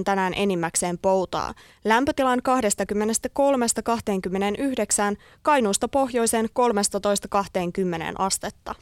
[0.00, 1.54] On tänään enimmäkseen poutaa.
[1.84, 2.42] Lämpötilan
[5.14, 6.48] 23-29, Kainuusta pohjoiseen 13-20
[8.18, 8.74] astetta.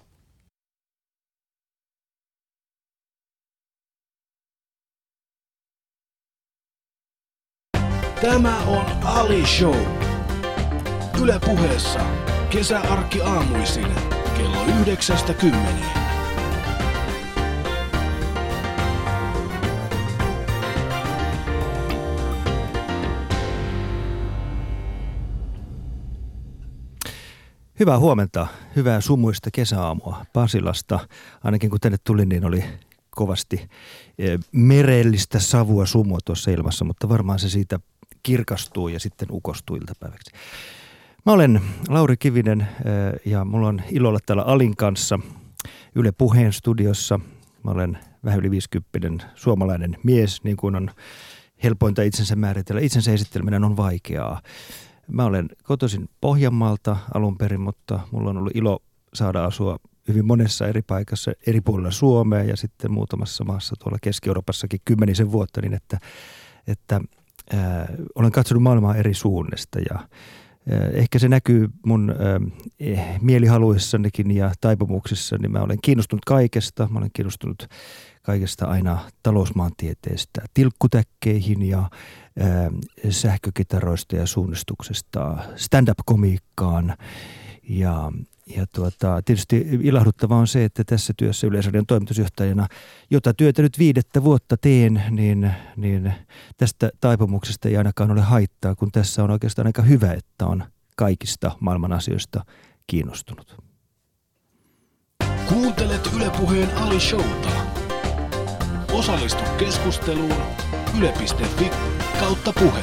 [8.21, 9.77] Tämä on Ali Show.
[11.23, 12.01] Yle puheessa
[12.51, 13.87] kesäarkki aamuisin
[14.37, 16.02] kello 9.10.
[27.83, 28.47] Hyvää huomenta,
[28.77, 31.09] hyvää sumuista kesäaamua Pasilasta.
[31.45, 32.65] Ainakin kun tänne tulin, niin oli
[33.11, 33.69] kovasti
[34.19, 37.81] e, merellistä savua sumua tuossa ilmassa, mutta varmaan se siitä
[38.23, 40.31] kirkastuu ja sitten ukostuu iltapäiväksi.
[41.27, 42.67] Mä olen Lauri Kivinen e,
[43.31, 45.19] ja mulla on ilolla täällä Alin kanssa
[45.95, 47.21] Yle Puheen studiossa.
[47.63, 50.91] Mä olen vähän yli 50 suomalainen mies, niin kuin on
[51.63, 52.81] helpointa itsensä määritellä.
[52.81, 54.41] Itsensä esitteleminen on vaikeaa.
[55.13, 58.83] Mä olen kotoisin Pohjanmaalta alun perin, mutta mulla on ollut ilo
[59.15, 64.81] saada asua hyvin monessa eri paikassa eri puolilla Suomea ja sitten muutamassa maassa tuolla Keski-Euroopassakin
[64.85, 65.99] kymmenisen vuotta, niin että,
[66.67, 67.01] että
[67.53, 70.09] ää, olen katsonut maailmaa eri suunnista ja ää,
[70.93, 72.41] ehkä se näkyy mun ää,
[72.81, 76.89] eh, mielihaluissanikin ja taipumuksissa, niin mä olen kiinnostunut kaikesta.
[76.93, 77.69] Mä olen kiinnostunut
[78.23, 81.91] kaikesta aina talousmaantieteestä tilkkutäkkeihin ja
[83.11, 86.97] sähkökitaroista ja suunnistuksesta stand-up-komiikkaan.
[87.69, 88.13] Ja,
[88.57, 92.67] ja tuota, tietysti ilahduttavaa on se, että tässä työssä Yleisradion toimitusjohtajana,
[93.11, 96.13] jota työtä nyt viidettä vuotta teen, niin, niin
[96.57, 100.65] tästä taipumuksesta ei ainakaan ole haittaa, kun tässä on oikeastaan aika hyvä, että on
[100.97, 102.45] kaikista maailman asioista
[102.87, 103.57] kiinnostunut.
[105.49, 107.51] Kuuntelet Ylepuheen Ali Showta.
[108.93, 110.37] Osallistu keskusteluun
[110.99, 112.81] yle.fi kautta puhe.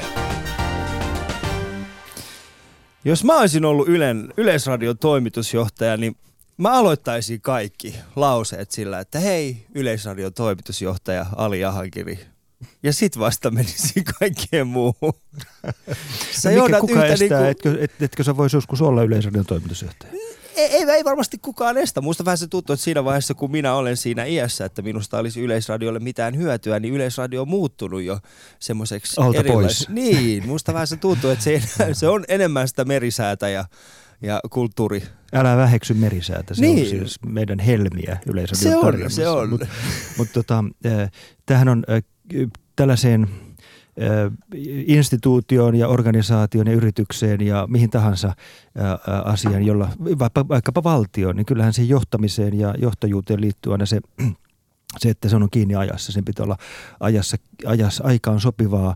[3.06, 6.16] Jos mä olisin ollut Ylen, Yleisradion toimitusjohtaja, niin
[6.58, 12.20] mä aloittaisin kaikki lauseet sillä, että hei, Yleisradion toimitusjohtaja Ali Ahankiri.
[12.84, 15.14] Ja sit vasta menisi kaikkeen muuhun.
[16.42, 17.74] Sä no mikä, kuka estää, niin kuin...
[17.74, 20.14] etkö, et, etkö sä voisi joskus olla Yleisradion toimitusjohtaja?
[20.60, 22.02] Ei, ei, ei varmasti kukaan estä.
[22.02, 25.42] Musta vähän se tuntuu, että siinä vaiheessa, kun minä olen siinä iässä, että minusta olisi
[25.42, 28.20] Yleisradiolle mitään hyötyä, niin Yleisradio on muuttunut jo
[28.60, 29.16] semmoiseksi
[29.48, 29.90] pois.
[29.90, 31.62] Niin, musta vähän se tuntuu, että se,
[31.94, 33.66] se on enemmän sitä merisäätä ja,
[34.22, 35.04] ja kulttuuri.
[35.34, 36.80] Älä väheksy merisäätä, se niin.
[36.80, 39.50] on siis meidän helmiä Yleisradion Se on, se on.
[39.50, 39.68] Mutta
[40.18, 41.12] mut, tota, äh,
[41.46, 42.04] tämähän on äh,
[42.76, 43.30] tällaiseen
[44.88, 48.34] instituutioon ja organisaatioon ja yritykseen ja mihin tahansa
[49.26, 49.90] asiaan, jolla
[50.50, 54.02] vaikkapa valtioon, niin kyllähän siihen johtamiseen ja johtajuuteen liittyy aina se
[54.98, 56.12] se, että se on kiinni ajassa.
[56.12, 56.58] Sen pitää olla
[57.00, 58.96] ajassa, ajassa aikaan sopivaa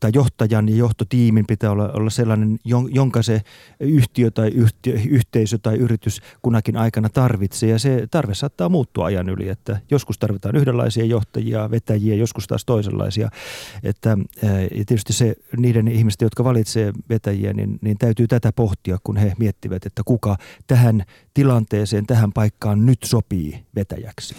[0.00, 2.58] tai johtajan ja johtotiimin pitää olla, olla sellainen,
[2.90, 3.42] jonka se
[3.80, 7.70] yhtiö tai yhtiö, yhteisö tai yritys kunakin aikana tarvitsee.
[7.70, 12.64] Ja se tarve saattaa muuttua ajan yli, että joskus tarvitaan yhdenlaisia johtajia, vetäjiä, joskus taas
[12.64, 13.28] toisenlaisia.
[13.82, 14.18] Että,
[14.70, 19.32] ja tietysti se, niiden ihmisten, jotka valitsee vetäjiä, niin, niin täytyy tätä pohtia, kun he
[19.38, 20.36] miettivät, että kuka
[20.66, 21.02] tähän
[21.34, 24.34] tilanteeseen, tähän paikkaan nyt sopii vetäjäksi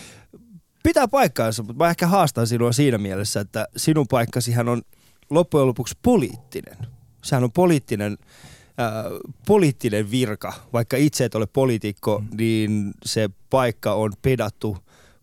[0.87, 4.81] pitää paikkaansa, mutta mä ehkä haastan sinua siinä mielessä, että sinun paikkasihan on
[5.29, 6.77] loppujen lopuksi poliittinen.
[7.23, 8.17] Sehän on poliittinen,
[8.79, 9.03] äh,
[9.47, 10.53] poliittinen virka.
[10.73, 12.37] Vaikka itse et ole poliitikko, mm.
[12.37, 14.77] niin se paikka on pedattu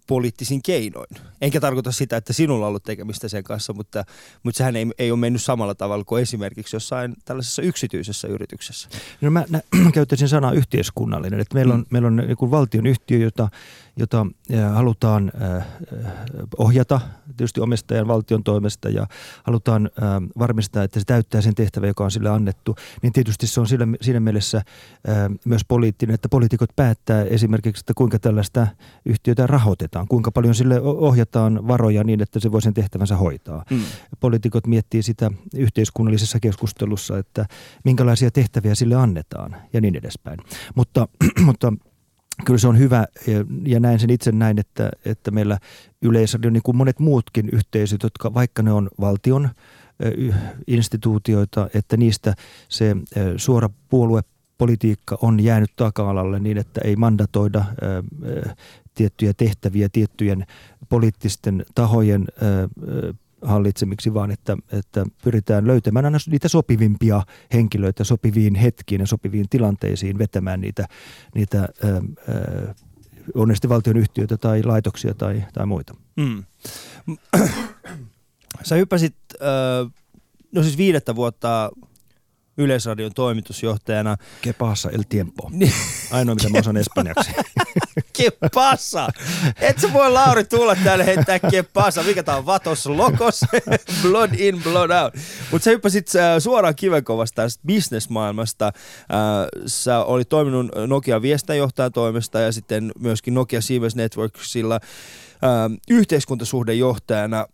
[0.07, 1.17] poliittisin keinoin.
[1.41, 4.05] Enkä tarkoita sitä, että sinulla on ollut tekemistä sen kanssa, mutta,
[4.43, 8.89] mutta sehän ei, ei ole mennyt samalla tavalla kuin esimerkiksi jossain tällaisessa yksityisessä yrityksessä.
[9.21, 9.61] No mä, mä
[9.95, 11.41] käyttäisin sanaa yhteiskunnallinen.
[11.41, 11.87] Että meillä on, mm.
[11.91, 13.49] meillä on niin valtion yhtiö, jota
[13.97, 14.27] jota
[14.73, 15.33] halutaan
[16.59, 17.01] ohjata
[17.37, 19.07] tietysti omistajan valtion toimesta ja
[19.45, 19.91] halutaan
[20.39, 23.87] varmistaa, että se täyttää sen tehtävän, joka on sille annettu, niin tietysti se on siinä,
[24.01, 24.63] siinä mielessä
[25.45, 28.67] myös poliittinen, että poliitikot päättää esimerkiksi, että kuinka tällaista
[29.05, 33.65] yhtiötä rahoitetaan, kuinka paljon sille ohjataan varoja niin, että se voi sen tehtävänsä hoitaa.
[33.71, 33.81] Mm.
[34.21, 37.47] Poliitikot miettii sitä yhteiskunnallisessa keskustelussa, että
[37.85, 40.39] minkälaisia tehtäviä sille annetaan ja niin edespäin.
[40.75, 41.09] Mutta,
[41.47, 41.73] mutta
[42.45, 43.07] kyllä se on hyvä
[43.67, 45.59] ja näin sen itse näin, että, että meillä
[46.03, 49.51] yleisradio, niin kuin monet muutkin yhteisöt, jotka vaikka ne on valtion
[50.67, 52.35] instituutioita, että niistä
[52.69, 52.97] se
[53.37, 57.65] suora puoluepolitiikka on jäänyt taka-alalle niin, että ei mandatoida
[58.95, 60.47] tiettyjä tehtäviä tiettyjen
[60.89, 62.27] poliittisten tahojen
[63.45, 70.19] hallitsemiksi, vaan että, että pyritään löytämään aina niitä sopivimpia henkilöitä sopiviin hetkiin ja sopiviin tilanteisiin
[70.19, 70.87] vetämään niitä,
[71.35, 72.75] niitä ää, ää,
[73.35, 75.95] onnesti valtion yhtiöitä tai laitoksia tai, tai muita.
[76.17, 76.45] Mm.
[78.63, 79.93] Sä hyppäsit, äh,
[80.53, 81.71] no siis viidettä vuotta
[82.57, 84.17] Yleisradion toimitusjohtajana.
[84.47, 85.51] Que pasa el tiempo.
[85.55, 85.73] Niin.
[86.11, 87.31] Ainoa mitä mä osaan espanjaksi.
[88.19, 89.09] Que pasa?
[89.61, 92.03] Et sä voi Lauri tulla tänne heittää que pasa.
[92.03, 93.41] Mikä tää on Vatos Lokos?
[94.03, 95.15] blood in, blood out.
[95.51, 98.67] Mutta sä hyppäsit äh, suoraan kivenkovasta tästä bisnesmaailmasta.
[98.67, 98.73] Äh,
[99.67, 104.81] sä olit toiminut Nokia viestintäjohtajan toimesta ja sitten myöskin Nokia Siemens Networksilla äh,
[105.91, 107.47] yhteiskuntasuhdejohtajana.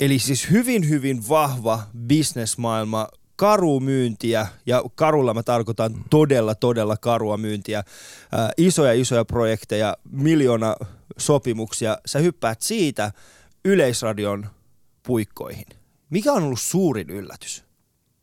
[0.00, 7.36] Eli siis hyvin, hyvin vahva bisnesmaailma karu myyntiä, ja karulla mä tarkoitan todella, todella karua
[7.36, 7.82] myyntiä,
[8.32, 10.76] ää, isoja, isoja projekteja, miljoona
[11.18, 13.12] sopimuksia, sä hyppäät siitä
[13.64, 14.46] Yleisradion
[15.02, 15.66] puikkoihin.
[16.10, 17.64] Mikä on ollut suurin yllätys,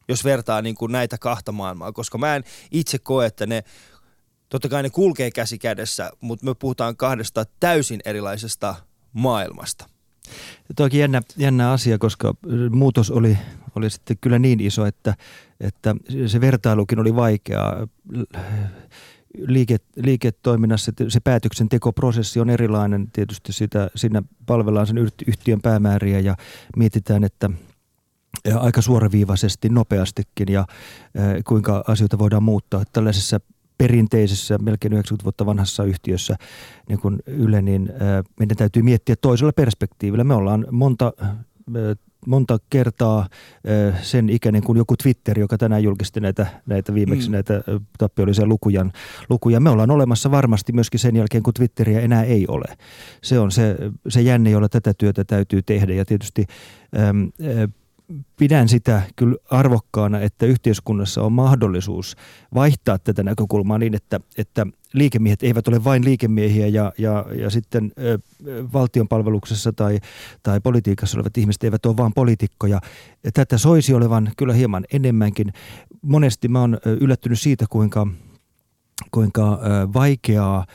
[0.07, 3.63] jos vertaa niin kuin näitä kahta maailmaa, koska mä en itse koe, että ne,
[4.50, 8.75] totta kai ne kulkee käsi kädessä, mutta me puhutaan kahdesta täysin erilaisesta
[9.13, 9.93] maailmasta.
[10.75, 12.34] Toki jännä, jännä asia, koska
[12.72, 13.38] muutos oli,
[13.75, 15.16] oli sitten kyllä niin iso, että,
[15.60, 15.96] että
[16.28, 17.88] se vertailukin oli vaikeaa.
[19.48, 23.12] Liike, liiketoiminnassa se päätöksentekoprosessi on erilainen.
[23.14, 24.98] Tietysti sitä, siinä palvellaan sen
[25.28, 26.36] yhtiön päämääriä ja
[26.78, 27.50] mietitään, että
[28.56, 30.66] aika suoraviivaisesti, nopeastikin ja
[31.46, 32.84] kuinka asioita voidaan muuttaa.
[32.94, 33.40] Tällaisessa
[33.83, 36.35] perinteisessä, melkein 90 vuotta vanhassa yhtiössä,
[36.89, 37.89] niin kuin Yle, niin
[38.39, 40.24] meidän täytyy miettiä toisella perspektiivillä.
[40.24, 41.13] Me ollaan monta
[42.27, 43.27] monta kertaa
[44.01, 47.31] sen ikäinen kuin joku Twitter, joka tänään julkisti näitä, näitä viimeksi mm.
[47.31, 47.63] näitä
[47.97, 48.85] tappiollisia lukuja,
[49.30, 49.59] lukuja.
[49.59, 52.77] Me ollaan olemassa varmasti myöskin sen jälkeen, kun Twitteriä enää ei ole.
[53.24, 53.77] Se on se,
[54.07, 56.45] se jänne, jolla tätä työtä täytyy tehdä ja tietysti
[57.09, 57.31] äm,
[58.38, 62.16] pidän sitä kyllä arvokkaana, että yhteiskunnassa on mahdollisuus
[62.54, 67.92] vaihtaa tätä näkökulmaa niin, että, että liikemiehet eivät ole vain liikemiehiä ja, ja, ja sitten
[68.00, 68.20] ö,
[68.74, 70.00] valtion palveluksessa tai,
[70.44, 72.82] tai politiikassa olevat ihmiset eivät ole vain poliitikkoja.
[73.34, 75.54] Tätä soisi olevan kyllä hieman enemmänkin.
[76.02, 78.08] Monesti mä oon yllättynyt siitä, kuinka,
[79.12, 79.60] kuinka
[79.94, 80.66] vaikeaa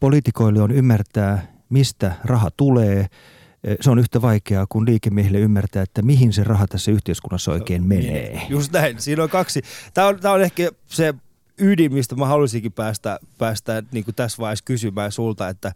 [0.00, 3.06] poliitikoille on ymmärtää, mistä raha tulee–
[3.80, 8.32] se on yhtä vaikeaa kuin liikemiehille ymmärtää, että mihin se raha tässä yhteiskunnassa oikein menee.
[8.32, 9.00] Niin, just näin.
[9.00, 9.62] Siinä on kaksi.
[9.94, 11.14] Tämä on, tämä on ehkä se
[11.58, 15.72] ydin, mistä mä haluaisinkin päästä, päästä niin kuin tässä vaiheessa kysymään sulta, että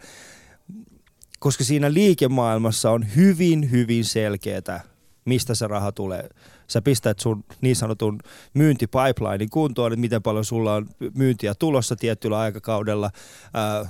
[1.38, 4.81] koska siinä liikemaailmassa on hyvin, hyvin selkeää,
[5.25, 6.28] mistä se raha tulee.
[6.66, 8.19] Sä pistät sun niin sanotun
[8.54, 13.10] myyntipipelinein kuntoon, että miten paljon sulla on myyntiä tulossa tietyllä aikakaudella.
[13.54, 13.86] Ää,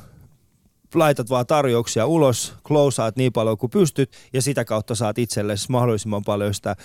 [0.94, 6.24] laitat vaan tarjouksia ulos, klousaat niin paljon kuin pystyt ja sitä kautta saat itsellesi mahdollisimman
[6.24, 6.76] paljon sitä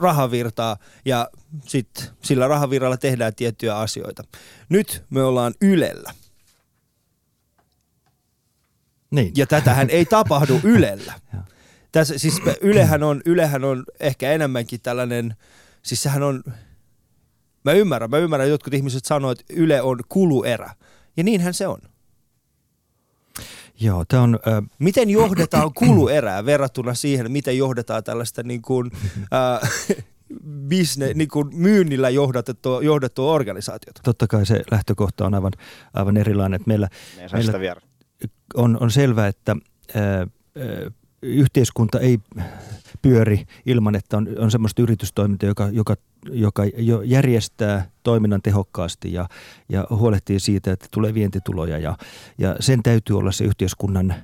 [0.00, 1.28] rahavirtaa ja
[1.64, 4.22] sitten sillä rahavirralla tehdään tiettyjä asioita.
[4.68, 6.12] Nyt me ollaan Ylellä.
[9.10, 9.32] Niin.
[9.36, 11.12] Ja tätähän ei tapahdu Ylellä.
[11.92, 15.36] Tässä, siis Ylehän on, Ylehän on ehkä enemmänkin tällainen,
[15.82, 16.42] siis sehän on,
[17.64, 20.74] mä ymmärrän, mä ymmärrän, jotkut ihmiset sanoo, että Yle on kuluerä.
[21.16, 21.78] Ja niinhän se on.
[23.80, 24.38] Joo, tämä on...
[24.48, 28.90] Äh, miten johdetaan kuluerää verrattuna siihen, miten johdetaan tällaista niin kuin,
[29.34, 29.70] äh,
[30.68, 34.00] bisne, niin kuin myynnillä johdettua, johdettua organisaatiota?
[34.04, 35.52] Totta kai se lähtökohta on aivan,
[35.94, 36.56] aivan erilainen.
[36.56, 36.88] Että meillä,
[37.32, 37.76] meillä
[38.54, 39.56] on, on selvää, että
[39.96, 40.92] äh, äh,
[41.22, 42.18] yhteiskunta ei
[43.02, 45.96] pyöri ilman, että on, on semmoista yritystoimintaa, joka, joka,
[46.32, 49.28] joka jo järjestää toiminnan tehokkaasti ja,
[49.68, 51.96] ja huolehtii siitä, että tulee vientituloja ja,
[52.38, 54.14] ja sen täytyy olla se yhteiskunnan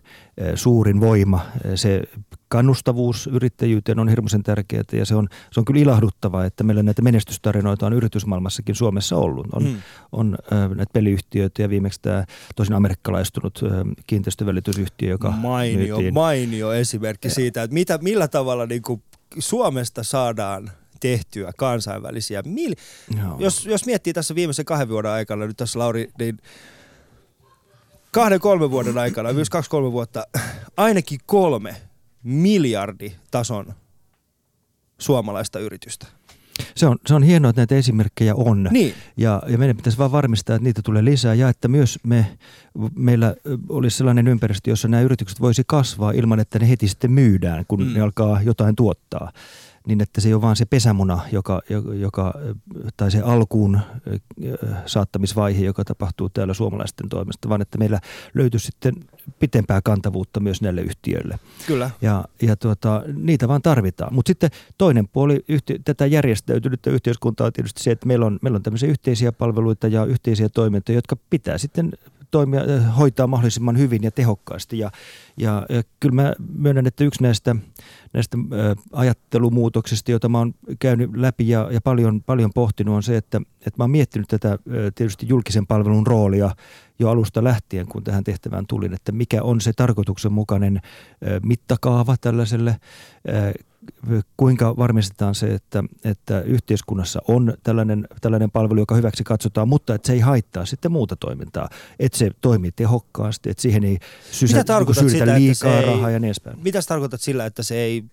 [0.55, 1.47] suurin voima.
[1.75, 2.03] Se
[2.49, 7.03] kannustavuus yrittäjyyteen on hirmuisen tärkeää ja se on, se on kyllä ilahduttavaa, että meillä näitä
[7.03, 9.47] menestystarinoita on yritysmaailmassakin Suomessa ollut.
[9.53, 9.77] On, hmm.
[10.13, 12.25] on äh, näitä peliyhtiöitä ja viimeksi tämä
[12.57, 13.71] tosin amerikkalaistunut äh,
[14.07, 16.15] kiinteistövälitysyhtiö, joka Mainio, myytiin.
[16.15, 19.03] mainio esimerkki siitä, että mitä, millä tavalla niin kuin
[19.39, 20.71] Suomesta saadaan
[21.03, 22.43] tehtyä kansainvälisiä.
[22.47, 22.75] Mil,
[23.39, 26.39] jos, jos miettii tässä viimeisen kahden vuoden aikana, nyt tässä Lauri, niin
[28.11, 30.27] kahden kolmen vuoden aikana, myös kaksi kolme vuotta,
[30.77, 31.77] ainakin kolme
[32.23, 33.75] miljarditason
[34.99, 36.07] suomalaista yritystä.
[36.77, 38.69] Se on, se on hienoa, että näitä esimerkkejä on.
[38.71, 38.95] Niin.
[39.17, 42.39] Ja, ja meidän pitäisi vain varmistaa, että niitä tulee lisää ja että myös me,
[42.95, 43.35] meillä
[43.69, 47.87] olisi sellainen ympäristö, jossa nämä yritykset voisi kasvaa ilman, että ne heti sitten myydään, kun
[47.87, 47.95] mm.
[47.95, 49.33] ne alkaa jotain tuottaa
[49.87, 51.63] niin että se ei ole vaan se pesämuna, joka,
[52.01, 52.35] joka,
[52.97, 53.81] tai se alkuun
[54.87, 58.01] saattamisvaihe, joka tapahtuu täällä suomalaisten toimesta, vaan että meillä
[58.35, 58.95] löytyy sitten
[59.39, 61.39] pitempää kantavuutta myös näille yhtiöille.
[61.67, 61.91] Kyllä.
[62.03, 64.15] Ja, ja tuota, niitä vaan tarvitaan.
[64.15, 68.57] Mutta sitten toinen puoli yhti- tätä järjestäytynyttä yhteiskuntaa on tietysti se, että meillä on, meillä
[68.57, 71.93] on tämmöisiä yhteisiä palveluita ja yhteisiä toimintoja, jotka pitää sitten
[72.33, 72.61] toimia,
[72.99, 74.79] hoitaa mahdollisimman hyvin ja tehokkaasti.
[74.79, 74.91] Ja,
[75.37, 77.57] ja, ja kyllä mä myönnän, että yksi näistä,
[78.13, 78.39] näistä
[78.93, 83.79] ajattelumuutoksista, joita mä oon käynyt läpi ja, ja paljon, paljon pohtinut, on se, että, että
[83.79, 84.59] mä oon miettinyt tätä
[84.95, 86.51] tietysti julkisen palvelun roolia
[86.99, 90.81] jo alusta lähtien, kun tähän tehtävään tulin, että mikä on se tarkoituksenmukainen
[91.43, 92.77] mittakaava tällaiselle
[94.37, 100.07] kuinka varmistetaan se, että, että yhteiskunnassa on tällainen, tällainen palvelu, joka hyväksi katsotaan, mutta että
[100.07, 103.99] se ei haittaa sitten muuta toimintaa, että se toimii tehokkaasti, että siihen ei
[104.31, 106.59] sysä, niin syytä sitä, liikaa ei, rahaa ja niin edespäin.
[106.63, 108.05] Mitä tarkoitat sillä, että se ei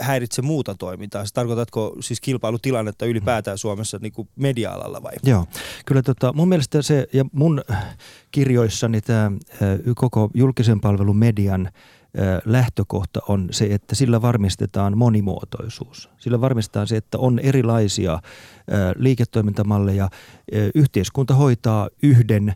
[0.00, 1.26] häiritse muuta toimintaa?
[1.26, 5.12] Se tarkoitatko siis kilpailutilannetta ylipäätään Suomessa niin kuin media-alalla vai?
[5.22, 5.46] Joo,
[5.86, 7.62] kyllä tota, mun mielestä se ja mun
[8.30, 9.32] kirjoissani tämä
[9.96, 11.70] koko julkisen palvelun median
[12.44, 16.10] lähtökohta on se, että sillä varmistetaan monimuotoisuus.
[16.18, 18.18] Sillä varmistetaan se, että on erilaisia
[18.96, 20.08] liiketoimintamalleja.
[20.74, 22.52] Yhteiskunta hoitaa yhden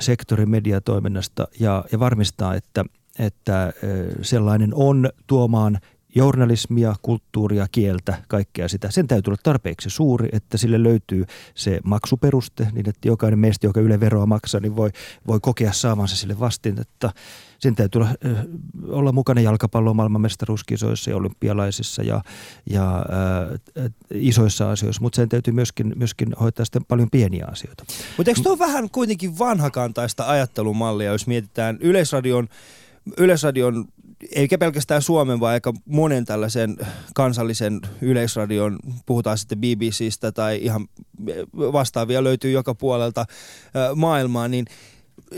[0.00, 2.84] sektorin mediatoiminnasta ja, varmistaa, että,
[3.18, 3.72] että
[4.22, 5.78] sellainen on tuomaan
[6.18, 8.90] journalismia, kulttuuria, kieltä, kaikkea sitä.
[8.90, 13.80] Sen täytyy olla tarpeeksi suuri, että sille löytyy se maksuperuste, niin että jokainen meistä, joka
[13.80, 14.90] Yle veroa maksaa, niin voi,
[15.26, 17.12] voi kokea saavansa sille vastin, että
[17.58, 18.14] sen täytyy olla,
[18.88, 22.22] olla mukana jalkapallon maailmanmestaruuskisoissa ja olympialaisissa ja,
[22.70, 27.84] ja äh, isoissa asioissa, mutta sen täytyy myöskin, myöskin hoitaa sitten paljon pieniä asioita.
[28.16, 32.48] Mutta eikö tuo M- vähän kuitenkin vanhakantaista ajattelumallia, jos mietitään Yleisradion
[33.16, 33.84] Yleisradion
[34.34, 36.76] eikä pelkästään Suomen, vaan aika monen tällaisen
[37.14, 40.88] kansallisen yleisradion, puhutaan sitten BBCstä tai ihan
[41.54, 43.26] vastaavia löytyy joka puolelta
[43.94, 44.64] maailmaa, niin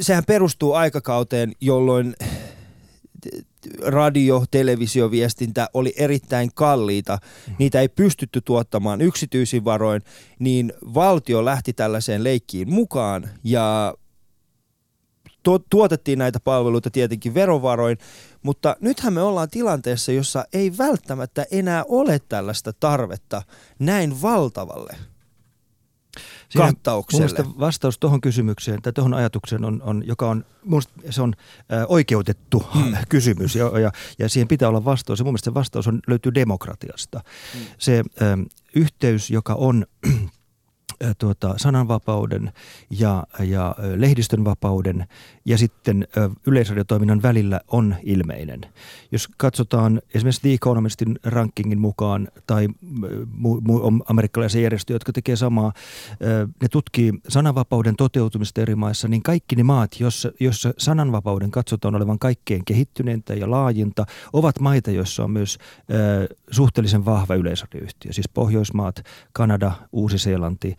[0.00, 2.14] sehän perustuu aikakauteen, jolloin
[3.82, 7.18] radio, televisioviestintä oli erittäin kalliita.
[7.58, 10.02] Niitä ei pystytty tuottamaan yksityisin varoin,
[10.38, 13.94] niin valtio lähti tällaiseen leikkiin mukaan ja
[15.70, 17.98] tuotettiin näitä palveluita tietenkin verovaroin,
[18.42, 23.42] mutta nythän me ollaan tilanteessa, jossa ei välttämättä enää ole tällaista tarvetta
[23.78, 24.96] näin valtavalle
[26.48, 27.44] Siinä kattaukselle.
[27.60, 30.44] vastaus tuohon kysymykseen tai tuohon ajatukseen, on, on, joka on,
[31.10, 31.32] se on
[31.72, 32.96] ä, oikeutettu hmm.
[33.08, 35.18] kysymys ja, ja, ja siihen pitää olla vastaus.
[35.18, 37.20] Ja mun mielestä se vastaus on, löytyy demokratiasta.
[37.54, 37.62] Hmm.
[37.78, 38.02] Se ä,
[38.74, 39.86] yhteys, joka on
[41.18, 42.52] tuota, sananvapauden
[42.90, 45.06] ja, ja lehdistön vapauden
[45.44, 46.08] ja sitten
[46.46, 48.60] yleisradiotoiminnan välillä on ilmeinen.
[49.12, 52.68] Jos katsotaan esimerkiksi The Economistin rankingin mukaan tai
[53.32, 55.72] mu, mu, amerikkalaisia järjestöjä, jotka tekee samaa,
[56.62, 62.18] ne tutkii sananvapauden toteutumista eri maissa, niin kaikki ne maat, jossa, jossa sananvapauden katsotaan olevan
[62.18, 65.58] kaikkein kehittyneintä ja laajinta, ovat maita, joissa on myös
[66.50, 68.12] suhteellisen vahva yleisradioyhtiö.
[68.12, 69.02] Siis Pohjoismaat,
[69.32, 70.76] Kanada, Uusi-Seelanti,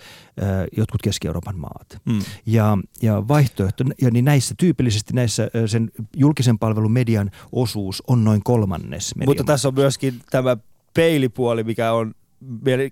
[0.78, 2.02] jotkut Keski-Euroopan maat.
[2.06, 2.20] Mm.
[2.46, 8.44] Ja, ja vaihtoehto, ja niin näissä tyypillisesti näissä sen julkisen palvelun median osuus on noin
[8.44, 9.16] kolmannes.
[9.26, 10.58] Mutta tässä on myöskin tämä
[10.94, 12.14] peilipuoli, mikä on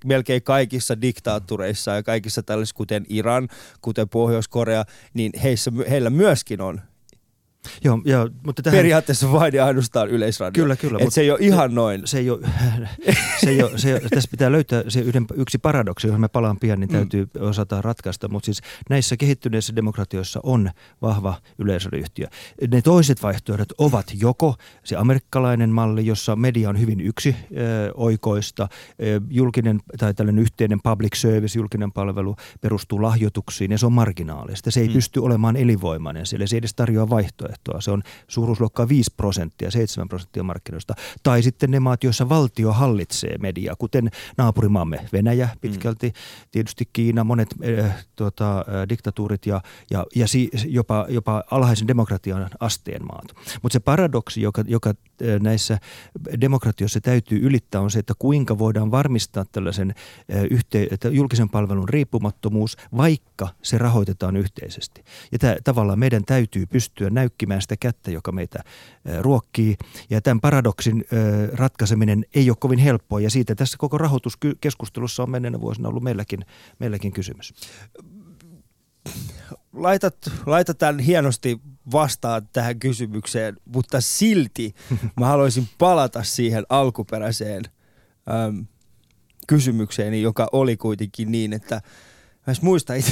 [0.06, 3.48] melkein kaikissa diktaattureissa ja kaikissa tällaisissa, kuten Iran,
[3.82, 6.82] kuten Pohjois-Korea, niin heissä, heillä myöskin on
[7.84, 8.78] Joo, joo, mutta tähän...
[8.78, 10.64] Periaatteessa vain ja ainoastaan yleisradio.
[10.64, 11.00] Kyllä, kyllä.
[11.00, 12.02] mutta se ei ole ihan noin.
[12.06, 12.40] Se ei ole,
[13.42, 16.80] se ei ole, se, tässä pitää löytää se yhden, yksi paradoksi, johon me palaan pian,
[16.80, 16.96] niin mm.
[16.96, 17.48] täytyy mm.
[17.48, 18.28] osata ratkaista.
[18.28, 20.72] Mutta siis näissä kehittyneissä demokratioissa on
[21.02, 22.28] vahva yleisradioyhtiö.
[22.72, 28.68] Ne toiset vaihtoehdot ovat joko se amerikkalainen malli, jossa media on hyvin yksi ö, oikoista,
[29.04, 34.72] ö, julkinen tai tällainen yhteinen public service, julkinen palvelu perustuu lahjoituksiin ja se on marginaalista.
[34.72, 34.94] Se ei mm.
[34.94, 37.82] pysty olemaan elinvoimainen, sillä se ei edes tarjoa vaihtoehtoja vaihtoehtoa.
[37.82, 40.94] Se on suuruusluokkaa 5 prosenttia, 7 prosenttia markkinoista.
[41.24, 46.13] Tai sitten ne maat, joissa valtio hallitsee mediaa, kuten naapurimaamme Venäjä pitkälti, mm.
[46.51, 47.50] tietysti Kiina, monet
[47.80, 49.62] äh, tuota, äh, diktatuurit ja,
[49.92, 53.28] ja, ja si, jopa, jopa alhaisen demokratian asteen maat.
[53.62, 54.96] Mutta se paradoksi, joka, joka äh,
[55.39, 55.80] näissä
[56.42, 59.94] demokratioissa täytyy ylittää, on se, että kuinka voidaan varmistaa tällaisen
[60.34, 65.04] äh, yhte- julkisen palvelun riippumattomuus, vaikka se rahoitetaan yhteisesti.
[65.32, 68.63] Ja tää, tavallaan meidän täytyy pystyä näyttämään nyykkimään sitä kättä, joka meitä
[69.22, 69.77] ruokkii.
[70.10, 71.06] Ja tämän paradoksin
[71.53, 76.46] ratkaiseminen ei ole kovin helppoa ja siitä tässä koko rahoituskeskustelussa on menneenä vuosina ollut meilläkin,
[76.79, 77.53] meilläkin kysymys.
[79.74, 80.15] Laitat,
[80.46, 81.60] laitat tämän hienosti
[81.91, 84.75] vastaan tähän kysymykseen, mutta silti
[85.20, 87.63] mä haluaisin palata siihen alkuperäiseen
[88.29, 88.65] äm,
[89.48, 91.82] kysymykseeni, joka oli kuitenkin niin, että
[92.48, 93.12] mä muista itse,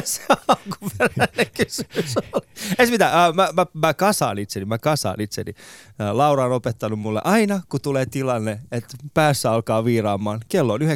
[0.04, 2.46] se alkuperäinen kysymys oli?
[2.78, 5.54] Ei mitään, äh, mä, mä, mä, kasaan itseni, mä kasaan itseni.
[6.00, 10.40] Äh, Laura on opettanut mulle aina, kun tulee tilanne, että päässä alkaa viiraamaan.
[10.48, 10.86] Kello on 9.16,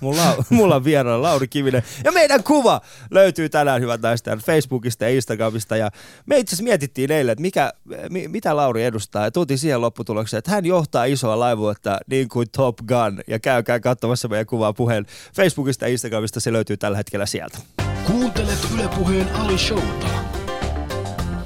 [0.00, 1.82] mulla, mulla on vieraana Lauri Kivinen.
[2.04, 5.76] Ja meidän kuva löytyy tänään, hyvät naiset, Facebookista ja Instagramista.
[5.76, 5.90] Ja
[6.26, 7.72] me itse asiassa mietittiin eilen, että mikä,
[8.10, 9.24] mi, mitä Lauri edustaa.
[9.24, 13.22] Ja tultiin siihen lopputulokseen, että hän johtaa isoa laivuetta niin kuin Top Gun.
[13.26, 17.85] Ja käykää katsomassa meidän kuvaa puheen Facebookista ja Instagramista, se löytyy tällä hetkellä sieltä.
[18.06, 20.06] Kuuntelet Ylepuheen Ali Showta.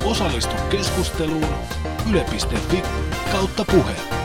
[0.05, 1.47] Osallistu keskusteluun
[2.11, 2.83] yle.fi
[3.33, 4.20] kautta puhe.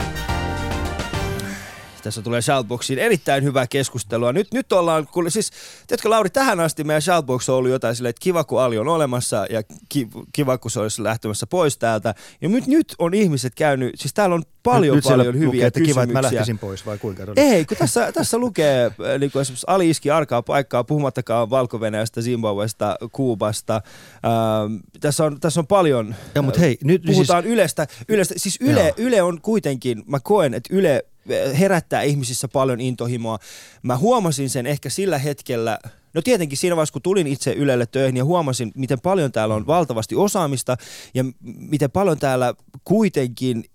[2.06, 4.34] Tässä tulee Shoutboxiin erittäin hyvää keskustelua.
[4.34, 5.52] Nyt, nyt ollaan, kun, siis,
[5.88, 8.88] tiedätkö Lauri, tähän asti meidän Shoutbox on ollut jotain silleen, että kiva kun Ali on
[8.88, 12.16] olemassa ja ki, kiva kun se olisi lähtemässä pois täältä.
[12.42, 15.82] Ja nyt, nyt on ihmiset käynyt, siis täällä on paljon Nyt paljon hyviä lukee, että
[15.82, 17.24] kiva, että mä lähtisin pois vai kuinka?
[17.36, 21.80] Ei, kun tässä, tässä lukee äh, niin kuin esimerkiksi Ali iski arkaa paikkaa, puhumattakaan valko
[22.22, 23.82] Zimbabwesta, Kuubasta.
[24.26, 27.88] Ähm, tässä, on, tässä on paljon, Joo, mutta hei, nyt puhutaan siis, Ylestä.
[28.10, 28.34] Ylestä.
[28.38, 28.94] Siis Yle, Joo.
[28.98, 31.15] Yle on kuitenkin, mä koen, että Yle äh,
[31.60, 33.40] herättää ihmisissä paljon intohimoa.
[33.84, 35.80] Mä huomasin sen ehkä sillä hetkellä,
[36.14, 39.68] no tietenkin siinä vaiheessa, kun tulin itse Ylelle töihin ja huomasin, miten paljon täällä on
[39.68, 40.78] valtavasti osaamista
[41.14, 42.54] ja miten paljon täällä
[42.84, 43.66] kuitenkin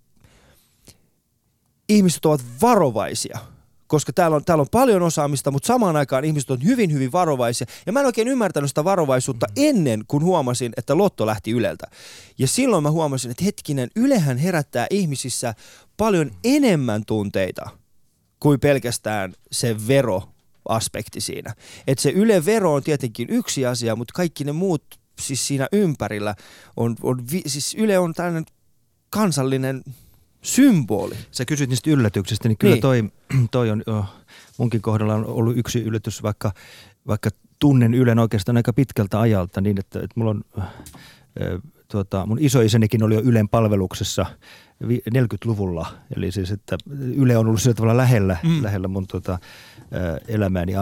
[1.88, 3.38] ihmiset ovat varovaisia
[3.90, 7.66] koska täällä on, täällä on paljon osaamista, mutta samaan aikaan ihmiset on hyvin, hyvin varovaisia.
[7.86, 11.86] Ja mä en oikein ymmärtänyt sitä varovaisuutta ennen kuin huomasin, että Lotto lähti Yleltä.
[12.38, 15.54] Ja silloin mä huomasin, että hetkinen, Ylehän herättää ihmisissä
[15.96, 17.70] paljon enemmän tunteita
[18.40, 21.54] kuin pelkästään se veroaspekti siinä.
[21.86, 24.84] Että se Yle-vero on tietenkin yksi asia, mutta kaikki ne muut
[25.20, 26.34] siis siinä ympärillä
[26.76, 28.44] on, on siis Yle on tällainen
[29.10, 29.82] kansallinen
[30.42, 31.14] symboli.
[31.30, 32.82] sä kysyt niistä yllätyksistä, niin kyllä Niin.
[32.82, 33.04] toi,
[33.50, 34.04] toi on jo,
[34.58, 36.52] munkin kohdalla on ollut yksi yllätys, vaikka,
[37.06, 40.68] vaikka tunnen Ylen oikeastaan aika pitkältä ajalta niin, että, että mulla on, äh,
[41.90, 44.26] tuota, mun isoisänikin oli jo Ylen palveluksessa
[44.88, 46.78] vi- 40-luvulla, eli siis, että
[47.16, 48.62] Yle on ollut sillä tavalla lähellä, Mm.
[48.62, 49.38] lähellä mun tota, äh,
[50.28, 50.72] elämääni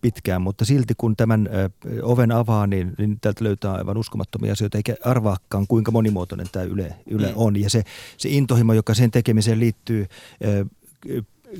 [0.00, 1.48] pitkään, mutta silti kun tämän
[2.02, 6.94] oven avaa, niin, niin täältä löytää aivan uskomattomia asioita, eikä arvaakaan kuinka monimuotoinen tämä Yle,
[7.10, 7.32] Yle Mm.
[7.36, 7.56] on.
[7.60, 7.82] Ja se,
[8.16, 10.06] se intohimo, joka sen tekemiseen liittyy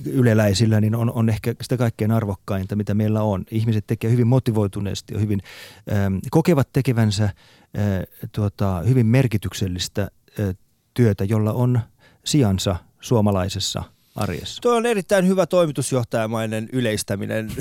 [0.06, 3.44] yleläisillä, niin on, on ehkä sitä kaikkein arvokkainta, mitä meillä on.
[3.50, 5.40] Ihmiset tekee hyvin motivoituneesti ja hyvin
[5.92, 7.32] ähm, kokevat tekevänsä äh,
[8.32, 10.56] tuota, hyvin merkityksellistä äh,
[10.94, 11.80] työtä, jolla on
[12.24, 13.82] sijansa suomalaisessa
[14.14, 14.62] arjessa.
[14.62, 17.52] Tuo on erittäin hyvä toimitusjohtajamainen yleistäminen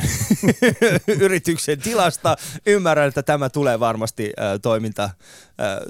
[1.19, 2.35] yrityksen tilasta.
[2.65, 5.09] Ymmärrän, että tämä tulee varmasti toiminta,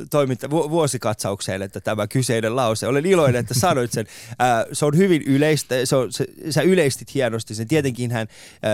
[0.09, 2.87] toiminta vu- vuosikatsaukseen, että tämä kyseinen lause.
[2.87, 4.05] Olen iloinen, että sanoit sen.
[4.73, 7.67] Se on hyvin yleistä, se on, se, sä yleistit hienosti sen.
[7.67, 8.27] Tietenkin hän,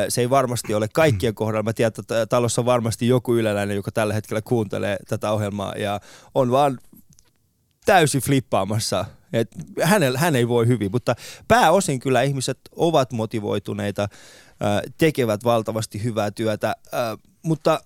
[0.09, 1.63] se ei varmasti ole kaikkien kohdalla.
[1.63, 5.99] Mä tiedän, että talossa on varmasti joku yleläinen, joka tällä hetkellä kuuntelee tätä ohjelmaa ja
[6.35, 6.79] on vaan
[7.89, 9.05] täysin flippaamassa.
[9.33, 9.47] Et
[9.83, 11.15] hänellä, hän ei voi hyvin, mutta
[11.47, 14.07] pääosin kyllä ihmiset ovat motivoituneita,
[14.97, 16.75] tekevät valtavasti hyvää työtä,
[17.43, 17.79] mutta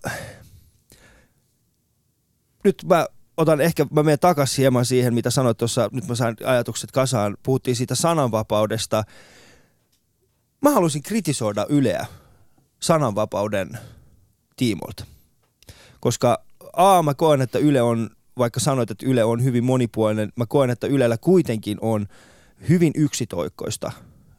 [2.63, 3.06] nyt mä
[3.38, 7.38] otan ehkä, mä menen takaisin hieman siihen, mitä sanoit tuossa, nyt mä sain ajatukset kasaan,
[7.44, 9.04] puhuttiin siitä sananvapaudesta.
[10.62, 12.06] Mä haluaisin kritisoida Yleä
[12.80, 13.80] sananvapauden
[14.56, 15.06] tiimoilta,
[16.00, 20.46] koska A, mä koen, että Yle on vaikka sanoit, että Yle on hyvin monipuolinen, mä
[20.46, 22.08] koen, että Ylellä kuitenkin on
[22.69, 23.91] hyvin yksitoikkoista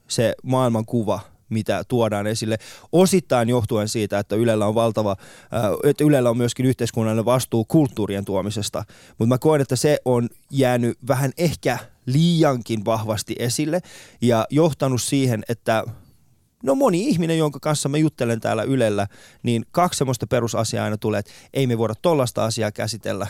[0.08, 2.58] se maailmankuva, mitä tuodaan esille.
[2.92, 5.16] Osittain johtuen siitä, että Ylellä on valtava,
[5.54, 8.84] äh, että Ylellä on myöskin yhteiskunnallinen vastuu kulttuurien tuomisesta.
[9.08, 13.80] Mutta mä koen, että se on jäänyt vähän ehkä liiankin vahvasti esille
[14.20, 15.84] ja johtanut siihen, että
[16.62, 19.06] No moni ihminen, jonka kanssa mä juttelen täällä Ylellä,
[19.42, 23.26] niin kaksi semmoista perusasiaa aina tulee, että ei me voida tollasta asiaa käsitellä.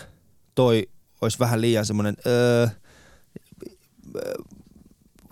[0.54, 0.88] Toi
[1.20, 2.68] olisi vähän liian semmoinen öö,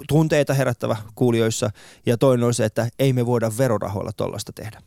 [0.09, 1.71] tunteita herättävä kuulijoissa.
[2.07, 4.83] Ja toinen on se, että ei me voida verorahoilla tollasta tehdä.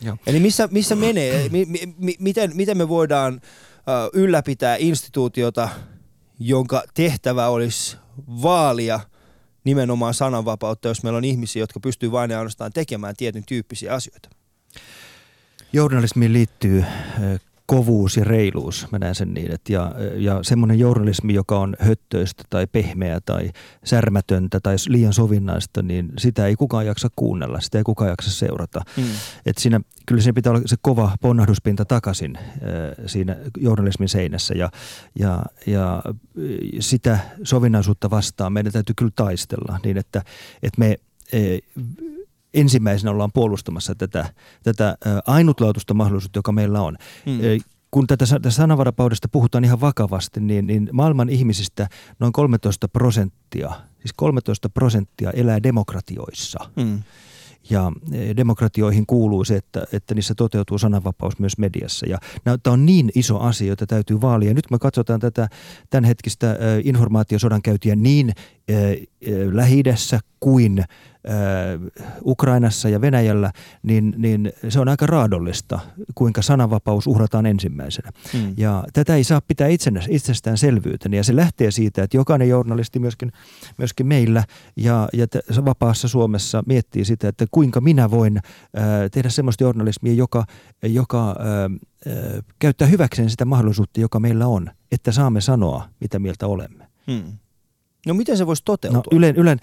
[0.00, 0.16] Joo.
[0.26, 5.68] Eli missä, missä menee, mi, mi, mi, miten, miten me voidaan ö, ylläpitää instituutiota,
[6.38, 7.96] jonka tehtävä olisi
[8.42, 9.00] vaalia
[9.64, 14.28] nimenomaan sananvapautta, jos meillä on ihmisiä, jotka pystyy vain ja ainoastaan tekemään tietyn tyyppisiä asioita.
[15.72, 16.84] Journalismiin liittyy
[17.66, 19.52] kovuus ja reiluus, mä näen sen niin.
[19.52, 23.50] Et ja, ja semmoinen journalismi, joka on höttöistä tai pehmeää tai
[23.84, 28.80] särmätöntä tai liian sovinnaista, niin sitä ei kukaan jaksa kuunnella, sitä ei kukaan jaksa seurata.
[28.96, 29.04] Mm.
[29.46, 32.42] Et siinä, kyllä siinä pitää olla se kova ponnahduspinta takaisin äh,
[33.06, 34.70] siinä journalismin seinässä ja,
[35.18, 36.12] ja, ja äh,
[36.80, 40.22] sitä sovinnaisuutta vastaan meidän täytyy kyllä taistella niin, että,
[40.62, 40.98] että me
[41.34, 41.40] äh,
[42.54, 46.96] ensimmäisenä ollaan puolustamassa tätä, tätä ainutlaatuista mahdollisuutta, joka meillä on.
[47.26, 47.40] Mm
[47.94, 51.88] kun tätä, tätä sananvarapaudesta puhutaan ihan vakavasti, niin, niin maailman ihmisistä
[52.18, 56.58] noin 13 prosenttia, siis 13 prosenttia elää demokratioissa.
[56.76, 57.02] Mm.
[57.70, 62.06] Ja e, demokratioihin kuuluu se, että, että niissä toteutuu sananvapaus myös mediassa.
[62.08, 64.54] Ja tämä on niin iso asia, jota täytyy vaalia.
[64.54, 65.48] Nyt me katsotaan tätä
[65.90, 68.32] tämänhetkistä informaatiosodan käytiä niin
[69.52, 69.82] lähi
[70.40, 70.84] kuin
[72.24, 75.80] Ukrainassa ja Venäjällä, niin, niin se on aika raadollista,
[76.14, 78.10] kuinka sananvapaus uhrataan ensimmäisenä.
[78.34, 78.54] Mm.
[78.56, 79.68] Ja tätä ei saa pitää
[80.08, 83.32] itsestäänselvyytenä ja se lähtee siitä, että jokainen journalisti myöskin,
[83.78, 84.44] myöskin meillä
[84.76, 85.26] ja, ja
[85.64, 88.40] vapaassa Suomessa miettii sitä, että kuinka minä voin
[88.74, 90.44] ää, tehdä sellaista journalismia, joka,
[90.82, 91.70] joka ää,
[92.58, 96.86] käyttää hyväkseen sitä mahdollisuutta, joka meillä on, että saamme sanoa, mitä mieltä olemme.
[97.06, 97.38] Hmm.
[98.06, 99.02] No miten se voisi toteutua?
[99.12, 99.58] No, Ylen, Ylen,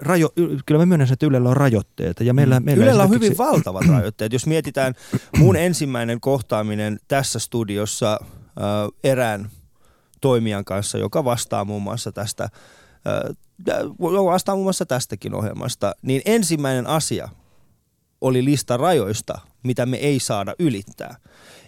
[0.00, 0.28] rajo,
[0.66, 2.24] kyllä mä myönnän, että Ylellä on rajoitteita.
[2.24, 2.64] Ja meillä, mm.
[2.64, 4.32] meillä Ylellä on hyvin valtavat rajoitteet.
[4.32, 4.94] Jos mietitään
[5.38, 8.28] mun ensimmäinen kohtaaminen tässä studiossa äh,
[9.04, 9.50] erään
[10.20, 12.50] toimijan kanssa, joka vastaa muun muassa tästä, äh,
[14.24, 17.28] vastaa muun muassa tästäkin ohjelmasta, niin ensimmäinen asia
[18.20, 21.16] oli lista rajoista, mitä me ei saada ylittää.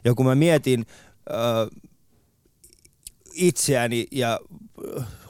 [0.04, 0.86] Ja kun mä mietin
[1.30, 1.87] äh,
[3.38, 4.40] itseäni ja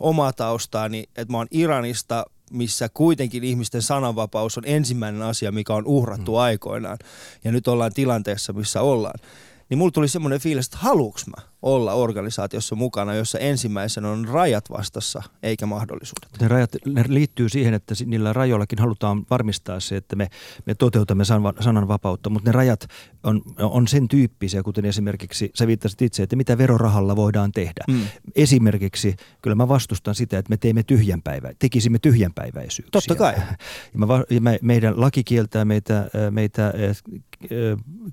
[0.00, 5.86] omaa taustaani, että mä oon Iranista, missä kuitenkin ihmisten sananvapaus on ensimmäinen asia, mikä on
[5.86, 6.38] uhrattu mm.
[6.38, 6.98] aikoinaan.
[7.44, 9.20] Ja nyt ollaan tilanteessa, missä ollaan
[9.68, 14.70] niin mulla tuli semmoinen fiilis, että haluuks mä olla organisaatiossa mukana, jossa ensimmäisenä on rajat
[14.70, 16.40] vastassa eikä mahdollisuudet.
[16.40, 20.28] Ne rajat ne liittyy siihen, että niillä rajoillakin halutaan varmistaa se, että me,
[20.66, 21.24] me toteutamme
[21.60, 22.86] sananvapautta, mutta ne rajat
[23.22, 27.84] on, on sen tyyppisiä, kuten esimerkiksi sä viittasit itse, että mitä verorahalla voidaan tehdä.
[27.88, 28.00] Mm.
[28.36, 32.90] Esimerkiksi kyllä mä vastustan sitä, että me teemme tyhjänpäivä, tekisimme tyhjänpäiväisyyksiä.
[32.92, 33.34] Totta kai.
[33.92, 36.72] Ja, mä, ja me, meidän laki kieltää meitä, meitä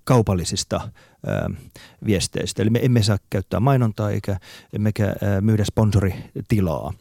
[0.04, 0.90] kaupallisista
[2.06, 2.62] viesteistä.
[2.62, 4.38] Eli me emme saa käyttää mainontaa eikä
[4.74, 6.94] emmekä myydä sponsoritilaa.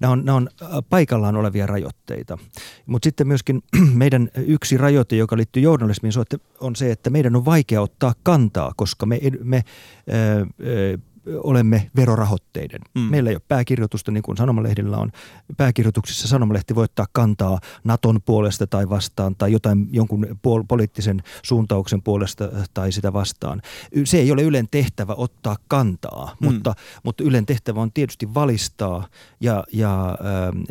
[0.00, 0.48] Nämä on, nämä on
[0.90, 2.38] paikallaan olevia rajoitteita.
[2.86, 3.62] Mutta sitten myöskin
[4.02, 6.12] meidän yksi rajoite, joka liittyy journalismiin,
[6.60, 9.64] on se, että meidän on vaikea ottaa kantaa, koska me, me
[11.36, 12.80] olemme verorahoitteiden.
[12.94, 13.00] Mm.
[13.00, 15.12] Meillä ei ole pääkirjoitusta, niin kuin Sanomalehdillä on.
[15.56, 22.02] Pääkirjoituksissa Sanomalehti voi ottaa kantaa Naton puolesta tai vastaan tai jotain jonkun puol- poliittisen suuntauksen
[22.02, 23.62] puolesta tai sitä vastaan.
[24.04, 26.46] Se ei ole Ylen tehtävä ottaa kantaa, mm.
[26.46, 29.08] mutta, mutta Ylen tehtävä on tietysti valistaa
[29.40, 30.16] ja, ja äh,